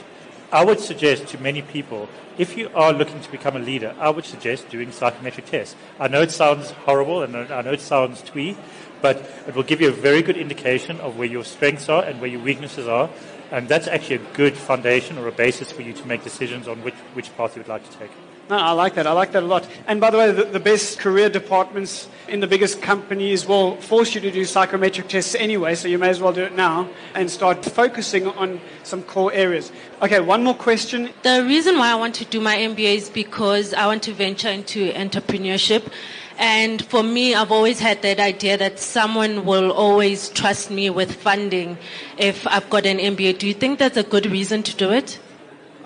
I 0.53 0.65
would 0.65 0.81
suggest 0.81 1.29
to 1.29 1.39
many 1.39 1.63
people, 1.63 2.09
if 2.39 2.57
you 2.57 2.71
are 2.75 2.93
looking 2.93 3.21
to 3.21 3.31
become 3.31 3.57
a 3.57 3.61
leader, 3.61 3.95
I 3.99 4.11
would 4.11 4.25
suggest 4.25 4.69
doing 4.69 4.91
psychometric 4.91 5.47
tests. 5.47 5.77
I 5.99 6.09
know 6.09 6.23
it 6.23 6.31
sounds 6.33 6.71
horrible 6.71 7.23
and 7.23 7.37
I 7.37 7.63
know 7.63 7.73
it 7.73 7.81
sounds 7.81 8.23
twee, 8.23 8.57
but 9.01 9.17
it 9.47 9.55
will 9.55 9.63
give 9.63 9.81
you 9.81 9.89
a 9.89 9.93
very 9.93 10.23
good 10.23 10.37
indication 10.37 10.99
of 11.01 11.17
where 11.17 11.29
your 11.29 11.45
strengths 11.45 11.89
are 11.89 12.03
and 12.03 12.21
where 12.21 12.31
your 12.31 12.41
weaknesses 12.41 12.89
are. 12.89 13.11
And 13.53 13.69
that's 13.69 13.89
actually 13.89 14.17
a 14.17 14.33
good 14.35 14.57
foundation 14.57 15.19
or 15.19 15.29
a 15.29 15.33
basis 15.33 15.71
for 15.71 15.83
you 15.83 15.93
to 15.93 16.07
make 16.07 16.25
decisions 16.25 16.67
on 16.67 16.83
which, 16.83 16.95
which 17.15 17.37
path 17.37 17.57
you 17.57 17.63
would 17.63 17.69
like 17.69 17.89
to 17.89 17.99
take. 17.99 18.11
No, 18.51 18.57
I 18.57 18.73
like 18.73 18.95
that. 18.95 19.07
I 19.07 19.13
like 19.13 19.31
that 19.31 19.45
a 19.45 19.47
lot. 19.47 19.65
And 19.87 20.01
by 20.01 20.11
the 20.11 20.19
way, 20.19 20.33
the, 20.33 20.43
the, 20.43 20.59
best 20.59 20.99
career 20.99 21.29
departments 21.29 22.09
in 22.27 22.41
the 22.41 22.49
biggest 22.49 22.83
companies 22.83 23.47
will 23.47 23.77
force 23.77 24.13
you 24.13 24.21
to 24.23 24.31
do 24.33 24.45
psychometric 24.45 25.07
tests 25.07 25.37
anyway, 25.37 25.77
so 25.77 25.87
you 25.87 25.99
may 25.99 26.09
as 26.09 26.21
well 26.21 26.33
do 26.33 26.43
it 26.43 26.57
now 26.57 26.89
and 27.15 27.31
start 27.31 27.65
focusing 27.65 28.27
on 28.27 28.61
some 28.83 29.05
core 29.05 29.33
areas. 29.33 29.71
Okay, 30.03 30.19
one 30.19 30.43
more 30.43 30.55
question. 30.55 31.11
The 31.23 31.45
reason 31.45 31.79
why 31.79 31.93
I 31.93 31.95
want 31.95 32.17
to 32.17 32.25
do 32.25 32.41
my 32.41 32.57
MBA 32.57 32.97
is 32.97 33.09
because 33.09 33.73
I 33.73 33.87
want 33.87 34.03
to 34.03 34.13
venture 34.13 34.49
into 34.49 34.93
entrepreneurship. 34.95 35.89
And 36.37 36.85
for 36.87 37.05
me, 37.05 37.37
I've 37.37 37.53
always 37.53 37.79
had 37.79 38.03
that 38.03 38.19
idea 38.19 38.59
that 38.59 38.81
someone 38.81 39.45
will 39.45 39.71
always 39.71 40.29
trust 40.31 40.73
me 40.73 40.91
with 40.91 41.15
funding 41.15 41.79
if 42.19 42.49
I've 42.49 42.69
got 42.69 42.85
an 42.85 42.99
MBA. 42.99 43.39
Do 43.39 43.47
you 43.47 43.55
think 43.55 43.79
that's 43.79 43.97
a 43.97 44.03
good 44.03 44.27
reason 44.27 44.65
to 44.65 44.75
do 44.75 44.91
it? 44.91 45.21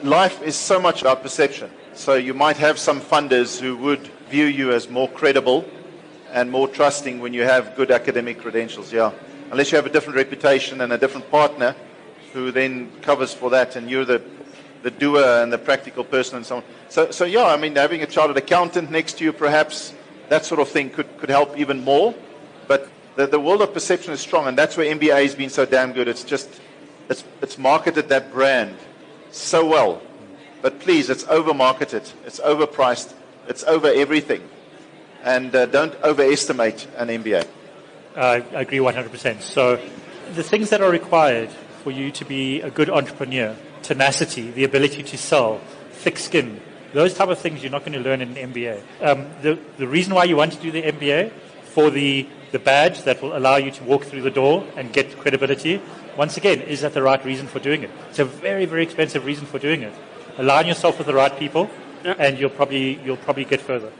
Life 0.02 0.40
is 0.42 0.56
so 0.56 0.80
much 0.80 1.02
about 1.02 1.22
perception. 1.22 1.70
So 1.94 2.14
you 2.14 2.34
might 2.34 2.56
have 2.56 2.78
some 2.78 3.00
funders 3.00 3.60
who 3.60 3.76
would 3.76 4.08
view 4.28 4.46
you 4.46 4.72
as 4.72 4.88
more 4.88 5.08
credible 5.08 5.64
and 6.32 6.50
more 6.50 6.66
trusting 6.66 7.20
when 7.20 7.32
you 7.32 7.42
have 7.42 7.76
good 7.76 7.90
academic 7.90 8.40
credentials, 8.40 8.92
yeah. 8.92 9.12
Unless 9.50 9.70
you 9.70 9.76
have 9.76 9.86
a 9.86 9.90
different 9.90 10.16
reputation 10.16 10.80
and 10.80 10.92
a 10.92 10.98
different 10.98 11.30
partner 11.30 11.76
who 12.32 12.50
then 12.50 12.90
covers 13.02 13.32
for 13.32 13.50
that 13.50 13.76
and 13.76 13.88
you're 13.88 14.04
the 14.04 14.20
the 14.84 14.90
doer 14.90 15.42
and 15.42 15.50
the 15.50 15.58
practical 15.58 16.04
person 16.04 16.36
and 16.36 16.44
so 16.44 16.56
on. 16.56 16.62
So, 16.90 17.10
so 17.10 17.24
yeah, 17.24 17.46
I 17.46 17.56
mean, 17.56 17.74
having 17.74 18.02
a 18.02 18.06
chartered 18.06 18.36
accountant 18.36 18.90
next 18.90 19.16
to 19.18 19.24
you, 19.24 19.32
perhaps 19.32 19.94
that 20.28 20.44
sort 20.44 20.60
of 20.60 20.68
thing 20.68 20.90
could, 20.90 21.16
could 21.16 21.30
help 21.30 21.58
even 21.58 21.82
more. 21.82 22.14
But 22.68 22.90
the, 23.16 23.26
the 23.26 23.40
world 23.40 23.62
of 23.62 23.72
perception 23.72 24.12
is 24.12 24.20
strong, 24.20 24.46
and 24.46 24.58
that's 24.58 24.76
where 24.76 24.94
MBA 24.94 25.22
has 25.22 25.34
been 25.34 25.48
so 25.48 25.64
damn 25.64 25.92
good. 25.92 26.06
It's 26.06 26.22
just, 26.22 26.60
it's, 27.08 27.24
it's 27.40 27.56
marketed 27.56 28.10
that 28.10 28.30
brand 28.30 28.76
so 29.30 29.66
well. 29.66 30.02
But 30.64 30.80
please, 30.80 31.10
it's 31.10 31.28
over 31.28 31.52
marketed, 31.52 32.10
it's 32.24 32.40
overpriced, 32.40 33.12
it's 33.46 33.64
over 33.64 33.86
everything. 33.86 34.48
And 35.22 35.54
uh, 35.54 35.66
don't 35.66 35.94
overestimate 36.02 36.86
an 36.96 37.08
MBA. 37.08 37.46
I 38.16 38.36
agree 38.36 38.78
100%. 38.78 39.42
So, 39.42 39.78
the 40.34 40.42
things 40.42 40.70
that 40.70 40.80
are 40.80 40.90
required 40.90 41.50
for 41.82 41.90
you 41.90 42.10
to 42.12 42.24
be 42.24 42.62
a 42.62 42.70
good 42.70 42.88
entrepreneur 42.88 43.54
tenacity, 43.82 44.52
the 44.52 44.64
ability 44.64 45.02
to 45.02 45.18
sell, 45.18 45.60
thick 45.90 46.16
skin, 46.16 46.62
those 46.94 47.12
type 47.12 47.28
of 47.28 47.38
things 47.38 47.62
you're 47.62 47.70
not 47.70 47.84
going 47.84 47.92
to 47.92 48.00
learn 48.00 48.22
in 48.22 48.34
an 48.34 48.50
MBA. 48.54 48.80
Um, 49.02 49.26
the, 49.42 49.58
the 49.76 49.86
reason 49.86 50.14
why 50.14 50.24
you 50.24 50.36
want 50.36 50.54
to 50.54 50.60
do 50.62 50.70
the 50.70 50.80
MBA 50.80 51.30
for 51.74 51.90
the, 51.90 52.26
the 52.52 52.58
badge 52.58 53.02
that 53.02 53.20
will 53.20 53.36
allow 53.36 53.56
you 53.56 53.70
to 53.70 53.84
walk 53.84 54.04
through 54.04 54.22
the 54.22 54.30
door 54.30 54.66
and 54.78 54.94
get 54.94 55.14
credibility, 55.18 55.82
once 56.16 56.38
again, 56.38 56.62
is 56.62 56.80
that 56.80 56.94
the 56.94 57.02
right 57.02 57.22
reason 57.22 57.46
for 57.46 57.58
doing 57.58 57.82
it? 57.82 57.90
It's 58.08 58.18
a 58.18 58.24
very, 58.24 58.64
very 58.64 58.82
expensive 58.82 59.26
reason 59.26 59.44
for 59.44 59.58
doing 59.58 59.82
it. 59.82 59.92
Align 60.36 60.66
yourself 60.66 60.98
with 60.98 61.06
the 61.06 61.14
right 61.14 61.36
people, 61.38 61.70
and 62.04 62.38
you'll 62.38 62.50
probably, 62.50 63.00
you'll 63.04 63.16
probably 63.16 63.44
get 63.44 63.60
further. 63.60 63.92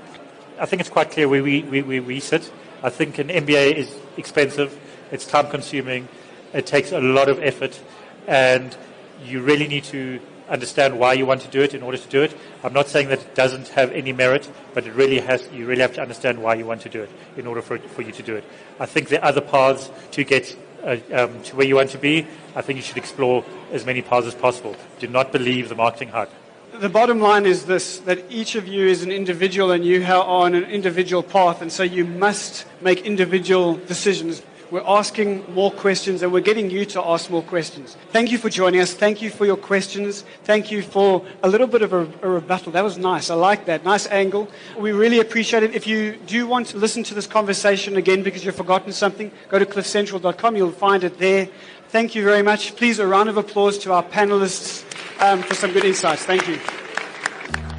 I 0.59 0.67
think 0.67 0.81
it's 0.81 0.91
quite 0.91 1.11
clear 1.11 1.29
where 1.29 1.43
we, 1.43 1.63
we, 1.63 1.83
we, 1.83 2.01
we 2.01 2.21
sit. 2.21 2.53
I 2.83 2.91
think 2.91 3.19
an 3.19 3.29
MBA 3.29 3.75
is 3.75 3.97
expensive, 4.17 4.79
it's 5.11 5.27
time 5.27 5.49
consuming, 5.49 6.09
it 6.53 6.67
takes 6.67 6.93
a 6.93 7.01
lot 7.01 7.29
of 7.29 7.41
effort, 7.43 7.81
and 8.27 8.77
you 9.25 9.43
really 9.43 9.69
need 9.69 9.85
to 9.85 10.21
understand 10.49 10.99
why 10.99 11.13
you 11.13 11.25
want 11.25 11.41
to 11.43 11.49
do 11.49 11.61
it 11.63 11.73
in 11.73 11.83
order 11.83 11.99
to 11.99 12.09
do 12.09 12.23
it. 12.23 12.37
I'm 12.63 12.73
not 12.73 12.89
saying 12.89 13.09
that 13.09 13.21
it 13.21 13.35
doesn't 13.35 13.69
have 13.69 13.93
any 13.93 14.13
merit, 14.13 14.51
but 14.75 14.87
it 14.87 14.93
really 14.95 15.21
has, 15.21 15.49
you 15.53 15.67
really 15.67 15.83
have 15.83 15.95
to 15.95 16.03
understand 16.03 16.43
why 16.43 16.55
you 16.55 16.67
want 16.67 16.83
to 16.83 16.89
do 16.89 17.03
it 17.03 17.11
in 17.37 17.47
order 17.47 17.63
for, 17.63 17.79
for 17.79 18.03
you 18.03 18.13
to 18.13 18.23
do 18.23 18.37
it. 18.37 18.45
I 18.79 18.87
think 18.87 19.09
there 19.09 19.21
are 19.23 19.29
other 19.29 19.41
paths 19.41 19.91
to 20.13 20.25
get 20.25 20.57
um, 20.85 21.43
to 21.43 21.57
where 21.57 21.67
you 21.67 21.77
want 21.77 21.91
to 21.91 21.99
be. 21.99 22.27
I 22.55 22.63
think 22.63 22.77
you 22.77 22.83
should 22.83 22.97
explore 22.97 23.45
as 23.73 23.85
many 23.85 24.03
paths 24.03 24.27
as 24.27 24.35
possible. 24.35 24.77
Do 24.99 25.09
not 25.09 25.33
believe 25.33 25.69
the 25.69 25.75
marketing 25.75 26.09
hype. 26.09 26.31
The 26.73 26.89
bottom 26.89 27.21
line 27.21 27.47
is 27.47 27.67
this 27.67 27.99
that 28.01 28.25
each 28.31 28.57
of 28.57 28.67
you 28.67 28.87
is 28.87 29.03
an 29.03 29.13
individual 29.13 29.71
and 29.71 29.85
you 29.85 30.05
are 30.05 30.25
on 30.25 30.55
an 30.55 30.65
individual 30.65 31.23
path, 31.23 31.63
and 31.63 31.71
so 31.73 31.83
you 31.83 32.05
must 32.05 32.67
make 32.81 33.03
individual 33.03 33.77
decisions. 33.77 34.43
We're 34.75 34.83
asking 34.89 35.55
more 35.55 35.71
questions 35.71 36.25
and 36.25 36.33
we're 36.33 36.41
getting 36.41 36.69
you 36.69 36.85
to 36.87 37.01
ask 37.01 37.31
more 37.31 37.45
questions. 37.45 37.97
Thank 38.11 38.33
you 38.33 38.39
for 38.39 38.51
joining 38.51 38.81
us. 38.81 38.93
Thank 38.93 39.23
you 39.23 39.31
for 39.31 39.47
your 39.47 39.57
questions. 39.57 40.25
Thank 40.43 40.73
you 40.73 40.83
for 40.83 41.25
a 41.45 41.49
little 41.49 41.69
bit 41.69 41.83
of 41.83 41.93
a, 41.93 42.09
a, 42.23 42.29
rebuttal. 42.29 42.73
That 42.73 42.83
was 42.83 42.99
nice. 42.99 43.31
I 43.31 43.37
like 43.37 43.67
that. 43.67 43.85
Nice 43.85 44.09
angle. 44.09 44.49
We 44.77 44.91
really 44.91 45.21
appreciate 45.21 45.63
it. 45.63 45.77
If 45.77 45.87
you 45.87 46.17
do 46.27 46.49
want 46.49 46.67
to 46.71 46.77
listen 46.77 47.05
to 47.05 47.15
this 47.15 47.29
conversation 47.29 47.97
again 47.97 48.25
because 48.25 48.45
you've 48.45 48.57
forgotten 48.57 48.93
something, 48.93 49.31
go 49.49 49.61
to 49.61 49.65
cliffcentral.com. 49.65 50.57
You'll 50.57 50.73
find 50.73 51.05
it 51.05 51.19
there. 51.19 51.49
Thank 51.91 52.17
you 52.17 52.25
very 52.25 52.43
much. 52.43 52.75
Please, 52.75 52.99
a 52.99 53.07
round 53.07 53.29
of 53.29 53.37
applause 53.37 53.79
to 53.79 53.93
our 53.93 54.03
panelists 54.03 54.83
um, 55.21 55.41
for 55.43 55.55
some 55.55 55.73
good 55.73 55.85
insights. 55.85 56.25
Thank 56.25 56.49
you. 56.49 56.59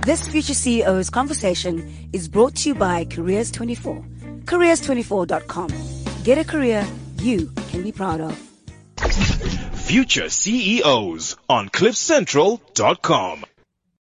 This 0.06 0.26
Future 0.30 0.54
CEO's 0.54 1.10
conversation 1.10 2.10
is 2.14 2.30
brought 2.30 2.56
to 2.56 2.70
you 2.70 2.76
by 2.76 3.04
Careers24. 3.04 4.46
Careers24.com. 4.46 6.05
Get 6.26 6.40
a 6.40 6.44
career 6.44 6.88
you 7.22 7.52
can 7.70 7.84
be 7.84 7.92
proud 7.92 8.20
of. 8.20 8.36
Future 9.86 10.28
CEOs 10.30 11.38
on 11.48 11.70
CliffCentral.com. 11.70 13.44